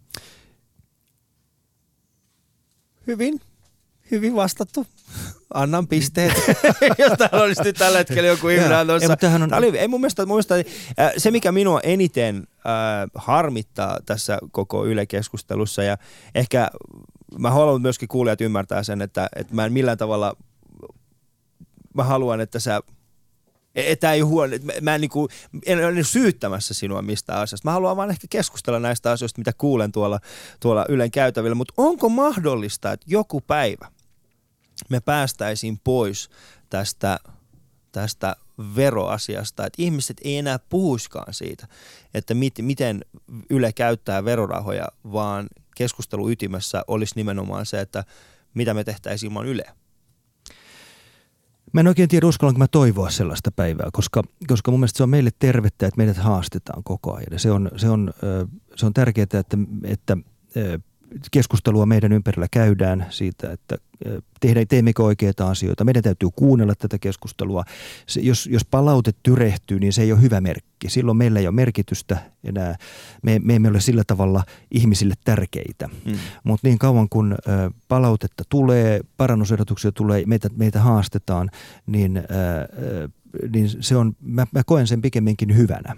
[3.09, 3.41] Hyvin,
[4.11, 4.87] hyvin vastattu.
[5.53, 6.33] Annan pisteet,
[6.97, 9.17] jos täällä olisi nyt tällä hetkellä joku ihminen tuossa.
[9.21, 9.53] Ei, on...
[9.53, 10.55] oli, ei mun mielestä, mun mielestä
[10.99, 15.97] äh, se, mikä minua eniten äh, harmittaa tässä koko Yle-keskustelussa ja
[16.35, 16.69] ehkä
[17.37, 20.35] mä haluan myöskin kuulijat ymmärtää sen, että, että mä en millään tavalla,
[21.93, 22.81] mä haluan, että sä
[23.99, 25.29] Tämä ei huono, mä en, niin kuin,
[25.65, 27.67] en ole syyttämässä sinua mistä asiasta.
[27.67, 30.19] Mä haluan vaan ehkä keskustella näistä asioista, mitä kuulen tuolla,
[30.59, 31.55] tuolla Ylen käytävillä.
[31.55, 33.91] Mutta onko mahdollista, että joku päivä
[34.89, 36.29] me päästäisiin pois
[36.69, 37.19] tästä,
[37.91, 38.35] tästä
[38.75, 41.67] veroasiasta, että ihmiset ei enää puhuiskaan siitä,
[42.13, 43.05] että mit, miten
[43.49, 48.03] Yle käyttää verorahoja, vaan keskustelu ytimessä olisi nimenomaan se, että
[48.53, 49.75] mitä me tehtäisiin ilman Yleä.
[51.73, 55.09] Mä en oikein tiedä, uskallanko mä toivoa sellaista päivää, koska, koska mun mielestä se on
[55.09, 57.39] meille tervettä, että meidät haastetaan koko ajan.
[57.39, 58.13] Se on, se on,
[58.75, 60.17] se on tärkeää, että, että
[61.31, 63.77] keskustelua meidän ympärillä käydään siitä, että
[64.39, 65.83] tehdään, teemmekö oikeita asioita.
[65.83, 67.63] Meidän täytyy kuunnella tätä keskustelua.
[68.07, 70.89] Se, jos, jos palaute tyrehtyy, niin se ei ole hyvä merkki.
[70.89, 72.75] Silloin meillä ei ole merkitystä enää.
[73.23, 75.89] Me, me emme ole sillä tavalla ihmisille tärkeitä.
[76.05, 76.17] Hmm.
[76.43, 81.49] Mutta niin kauan kun ö, palautetta tulee, parannusehdotuksia tulee, meitä, meitä haastetaan,
[81.85, 83.09] niin, ö,
[83.53, 85.95] niin se on, mä, mä koen sen pikemminkin hyvänä.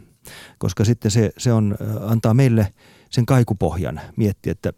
[0.57, 2.73] Koska sitten se, se on, antaa meille
[3.09, 4.73] sen kaikupohjan miettiä, että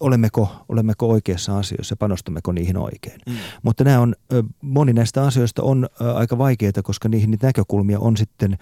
[0.00, 3.20] olemmeko, olemmeko oikeassa asioissa, panostammeko niihin oikein.
[3.26, 3.36] Mm.
[3.62, 4.14] Mutta nämä on,
[4.60, 8.58] moni näistä asioista on aika vaikeita, koska niihin niitä näkökulmia on sitten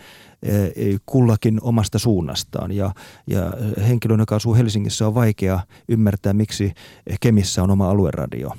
[1.07, 2.73] kullakin omasta suunnastaan.
[2.73, 2.95] Ja,
[3.27, 3.53] ja
[3.89, 6.73] henkilön, joka asuu Helsingissä, on vaikea ymmärtää, miksi
[7.21, 8.51] Kemissä on oma alueradio.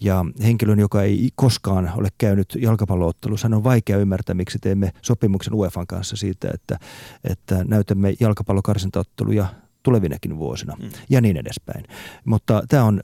[0.00, 5.86] Ja henkilön, joka ei koskaan ole käynyt jalkapalloottelussa, on vaikea ymmärtää, miksi teemme sopimuksen UEFan
[5.86, 6.78] kanssa siitä, että,
[7.24, 9.46] että näytämme jalkapallokarsintaotteluja
[9.88, 10.88] tulevinakin vuosina mm.
[11.10, 11.84] ja niin edespäin.
[12.24, 13.00] Mutta tämä on,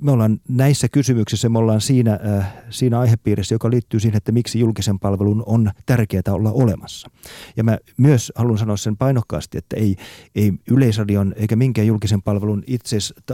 [0.00, 4.60] me ollaan näissä kysymyksissä, me ollaan siinä, äh, siinä aihepiirissä, joka liittyy siihen, että miksi
[4.60, 7.10] julkisen palvelun on tärkeää olla olemassa.
[7.56, 9.96] Ja mä myös haluan sanoa sen painokkaasti, että ei,
[10.34, 12.64] ei yleisradion eikä minkään julkisen palvelun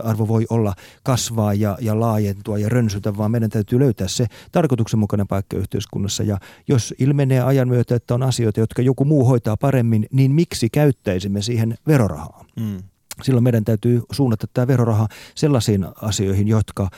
[0.02, 5.28] arvo voi olla kasvaa ja, ja laajentua ja rönsytä, vaan meidän täytyy löytää se tarkoituksenmukainen
[5.28, 6.22] paikka yhteiskunnassa.
[6.22, 6.38] Ja
[6.68, 11.42] jos ilmenee ajan myötä, että on asioita, jotka joku muu hoitaa paremmin, niin miksi käyttäisimme
[11.42, 12.44] siihen verorahaa?
[12.56, 12.82] Mm
[13.22, 16.88] silloin meidän täytyy suunnata tämä veroraha sellaisiin asioihin, jotka,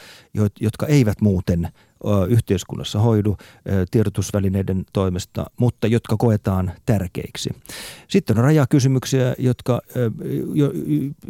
[0.60, 1.68] jotka eivät muuten
[2.28, 3.36] yhteiskunnassa hoidu
[3.90, 7.50] tiedotusvälineiden toimesta, mutta jotka koetaan tärkeiksi.
[8.08, 9.80] Sitten on rajakysymyksiä, jotka
[10.54, 10.72] jo,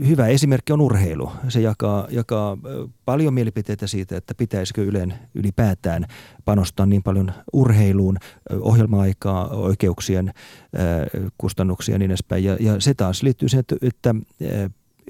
[0.07, 1.33] hyvä esimerkki on urheilu.
[1.49, 2.59] Se jakaa, jakaa
[3.05, 6.07] paljon mielipiteitä siitä, että pitäisikö Ylen ylipäätään
[6.45, 8.17] panostaa niin paljon urheiluun,
[8.61, 10.33] ohjelma-aikaa, oikeuksien
[11.39, 12.45] kustannuksia ja niin edespäin.
[12.45, 14.15] Ja, ja se taas liittyy siihen, että, että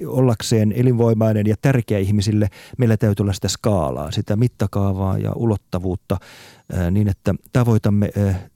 [0.05, 6.17] ollakseen elinvoimainen ja tärkeä ihmisille, meillä täytyy olla sitä skaalaa, sitä mittakaavaa ja ulottavuutta
[6.91, 8.11] niin, että tavoitamme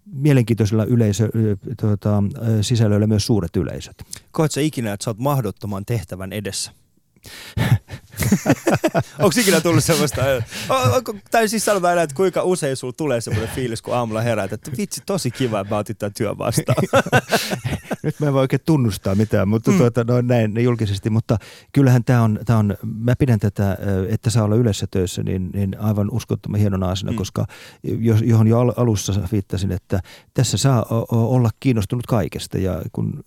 [0.05, 1.29] mielenkiintoisilla yleisö,
[1.79, 2.23] tuota,
[2.61, 4.03] sisällöillä myös suuret yleisöt.
[4.31, 6.71] Koetko ikinä, että sä oot mahdottoman tehtävän edessä?
[9.19, 10.21] Onko ikinä tullut semmoista,
[11.31, 14.71] tai siis sanotaan enää, että kuinka usein sulla tulee semmoinen fiilis, kun aamulla heräät, että
[14.77, 16.83] vitsi tosi kiva, että mä otin tämän työn vastaan.
[18.03, 19.77] Nyt mä en voi oikein tunnustaa mitään, mutta mm.
[19.77, 21.37] tuota, no, näin julkisesti, mutta
[21.71, 23.77] kyllähän tämä on, tää on, mä pidän tätä,
[24.09, 27.17] että saa olla yleensä töissä, niin, niin aivan uskottoman hienon asiana, mm.
[27.17, 27.45] koska
[28.23, 29.99] johon jo alussa viittasin, että
[30.33, 33.23] tässä saa olla kiinnostunut kaikesta ja kun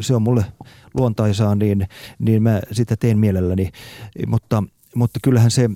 [0.00, 0.44] se on mulle
[0.94, 3.70] luontaisaa, niin, niin mä sitä teen mielelläni.
[4.26, 4.62] Mutta,
[4.94, 5.70] mutta kyllähän se,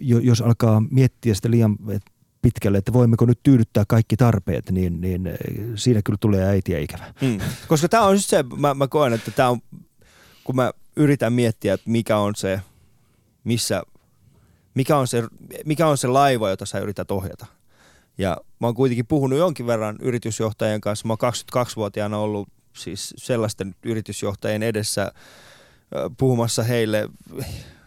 [0.00, 1.76] jos alkaa miettiä sitä liian
[2.42, 5.30] pitkälle, että voimmeko nyt tyydyttää kaikki tarpeet, niin, niin
[5.74, 7.14] siinä kyllä tulee äitiä ikävä.
[7.20, 7.38] Hmm.
[7.68, 9.60] Koska tämä on se, mä, mä koen, että tämä on,
[10.44, 12.60] kun mä yritän miettiä, että mikä on se,
[13.44, 13.82] missä,
[14.74, 15.22] mikä on se,
[15.66, 17.46] mikä on se laiva, jota sä yrität ohjata.
[18.18, 21.08] Ja mä oon kuitenkin puhunut jonkin verran yritysjohtajien kanssa.
[21.08, 25.12] Mä oon 22-vuotiaana ollut siis sellaisten yritysjohtajien edessä
[26.18, 27.08] puhumassa heille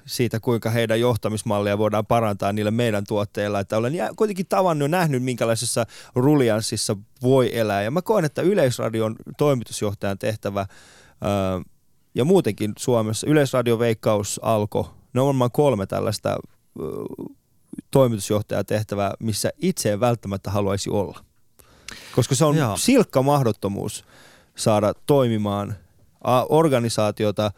[0.05, 3.59] siitä, kuinka heidän johtamismallia voidaan parantaa niillä meidän tuotteilla.
[3.59, 7.84] Että olen kuitenkin tavannut ja nähnyt, minkälaisessa rulianssissa voi elää.
[7.84, 10.65] Ja mä koen, että Yleisradion toimitusjohtajan tehtävä
[12.15, 16.38] ja muutenkin Suomessa, Yleisradio, Veikkaus, Alko, ne on varmaan kolme tällaista
[17.91, 21.23] toimitusjohtajatehtävää, missä itse ei välttämättä haluaisi olla.
[22.15, 22.77] Koska se on Joo.
[22.77, 24.05] silkka mahdottomuus
[24.55, 25.75] saada toimimaan
[26.49, 27.51] organisaatiota,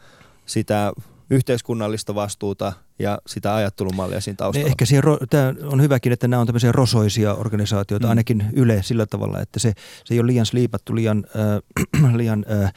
[0.46, 0.92] sitä
[1.30, 4.68] yhteiskunnallista vastuuta ja sitä ajattelumallia siinä taustalla.
[4.68, 8.10] Ehkä siihen, tämä on hyväkin, että nämä on tämmöisiä rosoisia organisaatioita, mm.
[8.10, 9.72] ainakin Yle sillä tavalla, että se,
[10.04, 11.24] se ei ole liian sliipattu, liian,
[12.02, 12.72] äh, liian äh,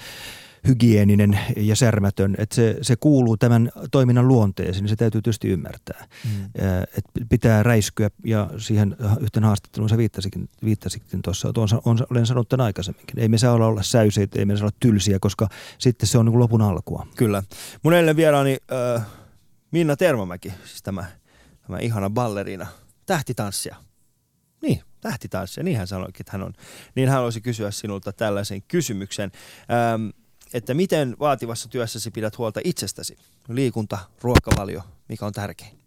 [0.68, 6.08] hygieninen ja särmätön, että se, se kuuluu tämän toiminnan luonteeseen, niin se täytyy tietysti ymmärtää.
[6.26, 6.46] Mm.
[6.98, 12.50] Että pitää räiskyä ja siihen yhten haastatteluun sä viittasikin, viittasikin tuossa, on, on, olen sanonut
[12.50, 13.20] tämän aikaisemminkin.
[13.20, 15.48] Ei me saa olla, olla säyseitä, ei me saa olla tylsiä, koska
[15.78, 17.08] sitten se on niin lopun alkua.
[17.16, 17.44] Kyllä.
[17.84, 18.58] Mun eilen vieraani
[18.96, 19.06] äh,
[19.72, 21.06] Minna Tervamäki, siis tämä,
[21.68, 22.68] tämä ihana ballerina,
[23.06, 23.76] tähtitanssia.
[24.62, 26.54] Niin, tähtitanssia, niin hän sanoikin, että hän on.
[26.96, 29.32] Niin hän haluaisi kysyä sinulta tällaisen kysymyksen.
[29.94, 30.10] Ähm,
[30.54, 33.18] että miten vaativassa työssäsi pidät huolta itsestäsi?
[33.50, 35.80] Liikunta, ruokavalio, mikä on tärkein?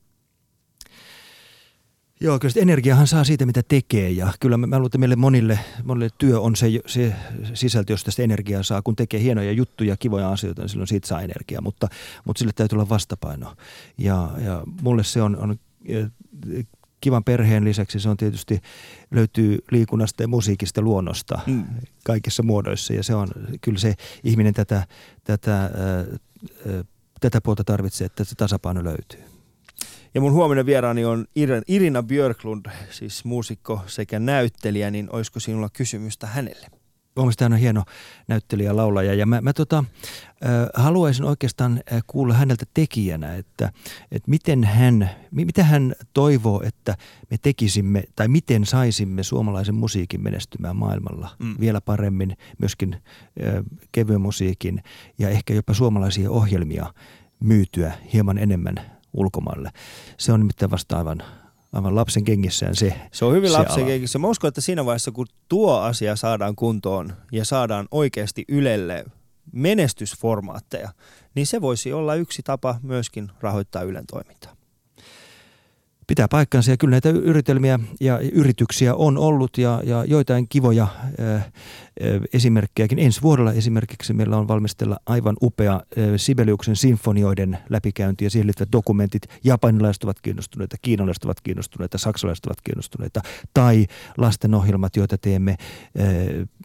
[2.21, 6.09] Joo, kyllä energiahan saa siitä, mitä tekee ja kyllä mä, luulen, että meille monille, monille
[6.19, 7.15] työ on se, se
[7.55, 8.83] sisältö, josta sitä energiaa saa.
[8.83, 11.89] Kun tekee hienoja juttuja, kivoja asioita, niin silloin siitä saa energiaa, mutta,
[12.25, 13.57] mutta sille täytyy olla vastapaino.
[13.99, 15.59] Ja, ja mulle se on, on
[17.03, 18.61] kivan perheen lisäksi se on tietysti,
[19.11, 21.65] löytyy liikunnasta ja musiikista luonnosta mm.
[22.05, 23.29] kaikissa muodoissa ja se on
[23.61, 23.95] kyllä se
[24.25, 24.87] ihminen tätä,
[25.25, 25.71] tätä, ää,
[27.21, 29.21] tätä puolta tarvitsee, että se tasapaino löytyy.
[30.15, 31.27] Ja mun huominen vieraani on
[31.69, 36.82] Irina Björklund, siis muusikko sekä näyttelijä, niin olisiko sinulla kysymystä hänelle?
[37.41, 37.85] Hän on hieno
[38.29, 43.73] näyttelijä, laulaja ja mä, mä tota, äh, haluaisin oikeastaan kuulla häneltä tekijänä, että,
[44.13, 46.97] että miten hän, mitä hän toivoo, että
[47.31, 51.55] me tekisimme tai miten saisimme suomalaisen musiikin menestymään maailmalla mm.
[51.61, 54.83] vielä paremmin, myöskin äh, kevyen musiikin
[55.19, 56.95] ja ehkä jopa suomalaisia ohjelmia
[57.41, 58.75] myytyä hieman enemmän
[59.13, 59.71] ulkomaille.
[60.19, 61.23] Se on nimittäin vasta aivan
[61.73, 63.87] aivan lapsen kengissään se Se on hyvin se lapsen ala.
[63.87, 64.19] kengissä.
[64.19, 69.05] Mä uskon, että siinä vaiheessa, kun tuo asia saadaan kuntoon ja saadaan oikeasti Ylelle
[69.53, 70.93] menestysformaatteja,
[71.35, 74.57] niin se voisi olla yksi tapa myöskin rahoittaa Ylen toimintaa
[76.13, 80.87] pitää paikkansa ja kyllä näitä yritelmiä ja yrityksiä on ollut ja, ja joitain kivoja
[81.19, 81.43] ää, ää,
[82.33, 82.99] esimerkkejäkin.
[82.99, 85.83] Ensi vuodella esimerkiksi meillä on valmistella aivan upea ää,
[86.17, 89.23] Sibeliuksen sinfonioiden läpikäynti ja siihen liittyvät dokumentit.
[89.45, 93.21] Japanilaiset ovat kiinnostuneita, kiinalaiset ovat kiinnostuneita, saksalaiset ovat kiinnostuneita
[93.55, 93.87] tai
[94.19, 95.57] lastenohjelmat, joita teemme,
[95.99, 96.07] ää,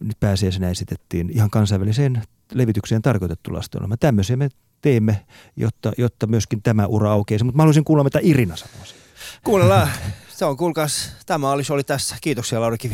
[0.01, 2.21] nyt pääsiäisenä esitettiin ihan kansainväliseen
[2.53, 3.97] levitykseen tarkoitettu lastenohjelma.
[3.97, 4.49] Tämmöisiä me
[4.81, 5.25] teemme,
[5.55, 7.43] jotta, jotta myöskin tämä ura aukeisi.
[7.43, 9.06] Mutta mä haluaisin kuulla, mitä Irina sanoo
[9.43, 9.89] Kuunnellaan.
[10.29, 12.15] Se on, kuulkaas, tämä oli, oli tässä.
[12.21, 12.85] Kiitoksia Lauri Kivi.